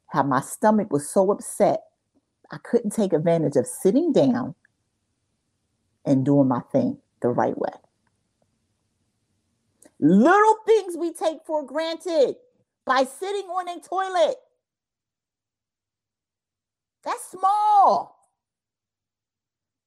how 0.09 0.23
my 0.23 0.41
stomach 0.41 0.91
was 0.91 1.09
so 1.09 1.31
upset. 1.31 1.81
I 2.51 2.57
couldn't 2.63 2.91
take 2.91 3.13
advantage 3.13 3.55
of 3.55 3.67
sitting 3.67 4.11
down 4.11 4.55
and 6.05 6.25
doing 6.25 6.47
my 6.47 6.61
thing 6.71 6.97
the 7.21 7.29
right 7.29 7.57
way. 7.57 7.71
Little 9.99 10.55
things 10.65 10.95
we 10.97 11.13
take 11.13 11.39
for 11.45 11.65
granted 11.65 12.35
by 12.85 13.03
sitting 13.03 13.45
on 13.45 13.67
a 13.67 13.79
toilet. 13.81 14.35
That's 17.03 17.31
small. 17.31 18.17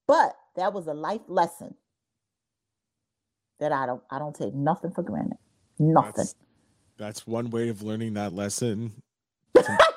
But 0.07 0.35
that 0.55 0.73
was 0.73 0.87
a 0.87 0.93
life 0.93 1.21
lesson 1.27 1.75
that 3.59 3.71
I 3.71 3.85
don't 3.85 4.03
I 4.11 4.19
don't 4.19 4.35
take 4.35 4.53
nothing 4.53 4.91
for 4.91 5.03
granted. 5.03 5.37
Nothing. 5.79 6.13
That's, 6.15 6.35
that's 6.97 7.27
one 7.27 7.49
way 7.49 7.69
of 7.69 7.81
learning 7.81 8.13
that 8.13 8.33
lesson. 8.33 8.93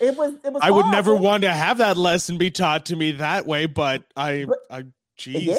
it 0.00 0.16
was 0.16 0.34
it 0.44 0.52
was 0.52 0.60
I 0.62 0.70
would 0.70 0.86
never 0.86 1.14
want 1.14 1.42
to 1.42 1.52
have 1.52 1.78
that 1.78 1.96
lesson 1.96 2.38
be 2.38 2.50
taught 2.50 2.86
to 2.86 2.96
me 2.96 3.12
that 3.12 3.46
way, 3.46 3.66
but 3.66 4.04
I, 4.16 4.44
But- 4.46 4.58
I, 4.70 4.84
geez, 5.16 5.42
Yeah. 5.42 5.56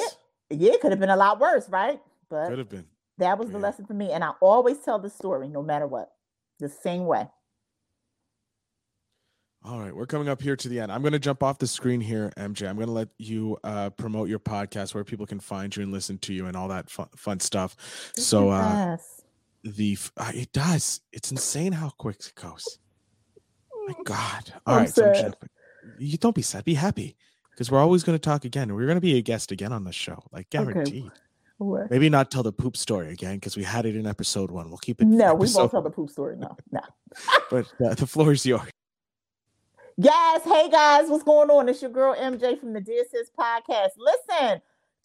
Yeah, 0.50 0.72
it 0.72 0.80
could 0.80 0.92
have 0.92 1.00
been 1.00 1.10
a 1.10 1.16
lot 1.16 1.38
worse, 1.40 1.68
right? 1.68 2.00
But 2.30 2.48
could 2.48 2.58
have 2.58 2.70
been. 2.70 2.86
that 3.18 3.38
was 3.38 3.50
the 3.50 3.58
lesson 3.58 3.84
for 3.84 3.92
me. 3.92 4.12
And 4.12 4.24
I 4.24 4.30
always 4.40 4.78
tell 4.78 4.98
the 4.98 5.10
story 5.10 5.48
no 5.48 5.62
matter 5.62 5.86
what. 5.86 6.10
The 6.58 6.68
same 6.70 7.04
way. 7.04 7.28
All 9.64 9.78
right, 9.80 9.94
we're 9.94 10.06
coming 10.06 10.28
up 10.28 10.40
here 10.40 10.56
to 10.56 10.68
the 10.68 10.80
end. 10.80 10.90
I'm 10.90 11.02
going 11.02 11.12
to 11.12 11.18
jump 11.18 11.42
off 11.42 11.58
the 11.58 11.66
screen 11.66 12.00
here, 12.00 12.32
MJ. 12.36 12.68
I'm 12.68 12.76
going 12.76 12.86
to 12.86 12.92
let 12.92 13.08
you 13.18 13.58
uh, 13.64 13.90
promote 13.90 14.28
your 14.28 14.38
podcast 14.38 14.94
where 14.94 15.04
people 15.04 15.26
can 15.26 15.40
find 15.40 15.76
you 15.76 15.82
and 15.82 15.92
listen 15.92 16.16
to 16.18 16.32
you 16.32 16.46
and 16.46 16.56
all 16.56 16.68
that 16.68 16.88
fun, 16.88 17.08
fun 17.16 17.40
stuff. 17.40 17.76
This 18.14 18.26
so, 18.26 18.48
uh, 18.50 18.96
the 19.64 19.98
uh, 20.16 20.32
it 20.34 20.52
does. 20.52 21.00
It's 21.12 21.30
insane 21.30 21.72
how 21.72 21.90
quick 21.90 22.16
it 22.20 22.32
goes. 22.40 22.78
My 23.88 23.94
God. 24.04 24.52
All 24.66 24.74
I'm 24.74 24.80
right, 24.84 24.94
so. 24.94 25.32
You 25.98 26.18
don't 26.18 26.34
be 26.34 26.42
sad. 26.42 26.64
Be 26.64 26.74
happy 26.74 27.16
because 27.50 27.70
we're 27.70 27.80
always 27.80 28.04
going 28.04 28.16
to 28.16 28.22
talk 28.22 28.44
again. 28.44 28.72
We're 28.74 28.84
going 28.86 28.96
to 28.96 29.00
be 29.00 29.16
a 29.18 29.22
guest 29.22 29.50
again 29.50 29.72
on 29.72 29.84
the 29.84 29.92
show, 29.92 30.22
like 30.32 30.46
Okay. 30.54 30.64
guaranteed. 30.72 31.10
What? 31.56 31.90
Maybe 31.90 32.08
not 32.08 32.30
tell 32.30 32.44
the 32.44 32.52
poop 32.52 32.76
story 32.76 33.10
again 33.12 33.34
because 33.36 33.56
we 33.56 33.64
had 33.64 33.84
it 33.84 33.96
in 33.96 34.06
episode 34.06 34.50
one. 34.52 34.68
We'll 34.68 34.78
keep 34.78 35.00
it. 35.00 35.08
No, 35.08 35.34
we 35.34 35.48
won't 35.52 35.72
tell 35.72 35.82
the 35.82 35.90
poop 35.90 36.08
story. 36.10 36.36
No, 36.36 36.56
no. 36.70 36.80
But 37.50 37.66
uh, 37.84 37.94
the 37.94 38.06
floor 38.06 38.30
is 38.32 38.46
yours. 38.46 38.68
Yes. 39.96 40.44
Hey 40.44 40.70
guys, 40.70 41.08
what's 41.08 41.24
going 41.24 41.50
on? 41.50 41.68
It's 41.68 41.82
your 41.82 41.90
girl 41.90 42.14
MJ 42.14 42.60
from 42.60 42.74
the 42.74 42.80
Dear 42.80 43.02
Sis 43.10 43.30
podcast. 43.36 43.88
Listen, 43.98 44.60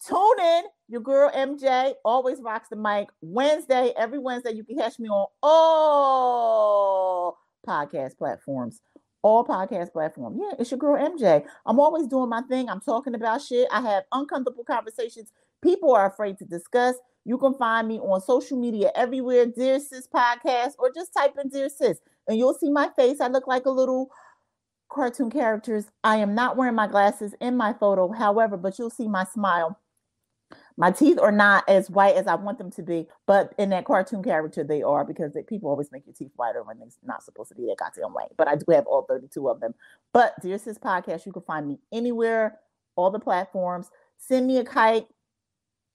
tune 0.06 0.38
in. 0.40 0.64
Your 0.88 1.00
girl 1.00 1.28
MJ 1.34 1.94
always 2.04 2.40
rocks 2.40 2.68
the 2.68 2.76
mic. 2.76 3.08
Wednesday, 3.20 3.92
every 3.96 4.20
Wednesday, 4.20 4.52
you 4.52 4.62
can 4.62 4.76
catch 4.76 5.00
me 5.00 5.08
on 5.08 5.26
all 5.42 7.36
podcast 7.66 8.16
platforms. 8.18 8.80
All 9.22 9.44
podcast 9.44 9.92
platforms. 9.92 10.38
Yeah, 10.38 10.56
it's 10.58 10.70
your 10.70 10.78
girl 10.78 10.96
MJ. 10.96 11.44
I'm 11.64 11.80
always 11.80 12.06
doing 12.06 12.28
my 12.28 12.42
thing. 12.42 12.68
I'm 12.68 12.80
talking 12.80 13.14
about 13.14 13.40
shit. 13.40 13.66
I 13.72 13.80
have 13.80 14.04
uncomfortable 14.12 14.64
conversations 14.64 15.32
people 15.64 15.94
are 15.94 16.06
afraid 16.06 16.38
to 16.38 16.44
discuss. 16.44 16.94
You 17.24 17.38
can 17.38 17.54
find 17.54 17.88
me 17.88 17.98
on 17.98 18.20
social 18.20 18.60
media 18.60 18.92
everywhere, 18.94 19.46
Dear 19.46 19.80
Sis 19.80 20.06
Podcast, 20.06 20.72
or 20.78 20.92
just 20.94 21.14
type 21.14 21.34
in 21.42 21.48
Dear 21.48 21.70
Sis, 21.70 21.98
and 22.28 22.38
you'll 22.38 22.54
see 22.54 22.70
my 22.70 22.90
face. 22.96 23.20
I 23.20 23.28
look 23.28 23.46
like 23.48 23.64
a 23.64 23.70
little 23.70 24.10
cartoon 24.92 25.30
characters. 25.30 25.86
I 26.04 26.16
am 26.16 26.34
not 26.34 26.58
wearing 26.58 26.74
my 26.74 26.86
glasses 26.86 27.34
in 27.40 27.56
my 27.56 27.72
photo, 27.72 28.12
however, 28.12 28.58
but 28.58 28.78
you'll 28.78 28.90
see 28.90 29.08
my 29.08 29.24
smile. 29.24 29.80
My 30.76 30.90
teeth 30.90 31.18
are 31.20 31.30
not 31.30 31.68
as 31.68 31.88
white 31.88 32.16
as 32.16 32.26
I 32.26 32.34
want 32.34 32.58
them 32.58 32.70
to 32.72 32.82
be, 32.82 33.06
but 33.26 33.54
in 33.58 33.70
that 33.70 33.84
cartoon 33.84 34.24
character, 34.24 34.64
they 34.64 34.82
are 34.82 35.04
because 35.04 35.32
they, 35.32 35.42
people 35.42 35.70
always 35.70 35.92
make 35.92 36.04
your 36.04 36.14
teeth 36.14 36.32
whiter 36.34 36.64
when 36.64 36.78
they're 36.78 36.88
not 37.04 37.22
supposed 37.22 37.50
to 37.50 37.54
be 37.54 37.66
that 37.66 37.76
goddamn 37.78 38.12
white. 38.12 38.32
But 38.36 38.48
I 38.48 38.56
do 38.56 38.64
have 38.70 38.86
all 38.86 39.02
32 39.02 39.48
of 39.48 39.60
them. 39.60 39.74
But 40.12 40.34
Dear 40.40 40.58
Sis 40.58 40.78
Podcast, 40.78 41.26
you 41.26 41.32
can 41.32 41.42
find 41.42 41.68
me 41.68 41.78
anywhere, 41.92 42.58
all 42.96 43.10
the 43.10 43.20
platforms. 43.20 43.90
Send 44.18 44.46
me 44.46 44.58
a 44.58 44.64
kite. 44.64 45.06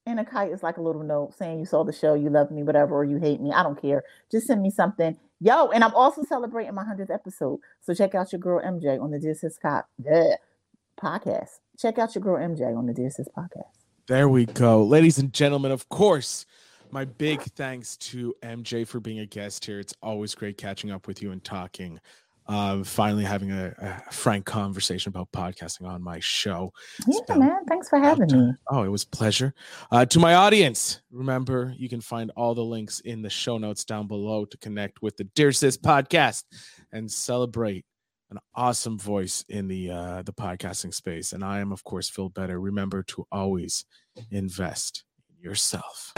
And 0.06 0.20
a 0.20 0.26
kite 0.26 0.52
is 0.52 0.64
like 0.64 0.78
a 0.78 0.82
little 0.82 1.04
note 1.04 1.36
saying 1.38 1.60
you 1.60 1.66
saw 1.66 1.84
the 1.84 1.94
show, 1.94 2.14
you 2.16 2.30
love 2.30 2.50
me, 2.50 2.64
whatever, 2.64 2.96
or 2.96 3.04
you 3.04 3.18
hate 3.18 3.42
me. 3.42 3.52
I 3.52 3.64
don't 3.64 3.80
care. 3.80 4.04
Just 4.32 4.48
send 4.48 4.62
me 4.62 4.72
something. 4.72 5.18
Yo, 5.42 5.68
and 5.68 5.84
I'm 5.84 5.94
also 5.94 6.24
celebrating 6.24 6.74
my 6.74 6.84
100th 6.84 7.14
episode. 7.14 7.60
So 7.82 7.94
check 7.94 8.16
out 8.16 8.32
your 8.32 8.40
girl 8.40 8.62
MJ 8.62 9.00
on 9.00 9.12
the 9.12 9.20
Dear 9.20 9.36
Sis 9.36 9.58
Co- 9.58 9.84
yeah, 10.04 10.36
podcast. 11.00 11.60
Check 11.78 12.00
out 12.00 12.16
your 12.16 12.24
girl 12.24 12.38
MJ 12.38 12.76
on 12.76 12.88
the 12.88 12.94
Dear 12.94 13.10
Sis 13.10 13.28
podcast. 13.38 13.79
There 14.10 14.28
we 14.28 14.48
go. 14.48 14.84
Ladies 14.84 15.20
and 15.20 15.32
gentlemen, 15.32 15.72
of 15.72 15.88
course, 15.88 16.48
my 16.90 17.06
big 17.06 17.44
thanks 17.44 17.96
to 17.98 18.34
MJ 18.42 18.88
for 18.88 19.00
being 19.00 19.20
a 19.20 19.28
guest 19.28 19.64
here. 19.64 19.80
It's 19.80 19.94
always 20.02 20.34
great 20.34 20.58
catching 20.58 20.90
up 20.90 21.06
with 21.06 21.22
you 21.22 21.32
and 21.32 21.44
talking. 21.44 22.00
Uh, 22.48 22.84
finally, 22.84 23.24
having 23.24 23.52
a, 23.52 23.72
a 23.78 24.12
frank 24.12 24.48
conversation 24.48 25.10
about 25.10 25.32
podcasting 25.32 25.88
on 25.88 26.02
my 26.02 26.20
show. 26.22 26.74
Yeah, 27.08 27.20
been 27.28 27.38
man. 27.38 27.66
Thanks 27.68 27.88
for 27.88 28.00
having 28.00 28.36
me. 28.36 28.52
Oh, 28.72 28.82
it 28.82 28.88
was 28.88 29.04
a 29.04 29.10
pleasure. 29.10 29.54
Uh, 29.92 30.08
to 30.08 30.18
my 30.18 30.34
audience, 30.34 31.02
remember 31.12 31.76
you 31.78 31.88
can 31.88 32.02
find 32.02 32.32
all 32.36 32.56
the 32.56 32.66
links 32.66 33.02
in 33.02 33.22
the 33.22 33.30
show 33.30 33.60
notes 33.60 33.86
down 33.86 34.08
below 34.08 34.44
to 34.44 34.58
connect 34.58 35.04
with 35.04 35.18
the 35.18 35.26
Dear 35.26 35.52
Sis 35.52 35.78
podcast 35.78 36.46
and 36.92 37.12
celebrate 37.12 37.86
an 38.32 38.40
awesome 38.56 38.98
voice 39.00 39.44
in 39.50 39.68
the 39.68 39.90
uh, 39.92 40.22
the 40.24 40.34
podcasting 40.34 40.94
space. 40.94 41.34
And 41.34 41.44
I 41.44 41.60
am, 41.60 41.72
of 41.72 41.84
course, 41.84 42.10
Phil 42.10 42.30
Better. 42.30 42.60
Remember 42.60 43.04
to 43.04 43.26
always 43.32 43.86
invest 44.32 45.04
in 45.30 45.44
yourself. 45.44 46.14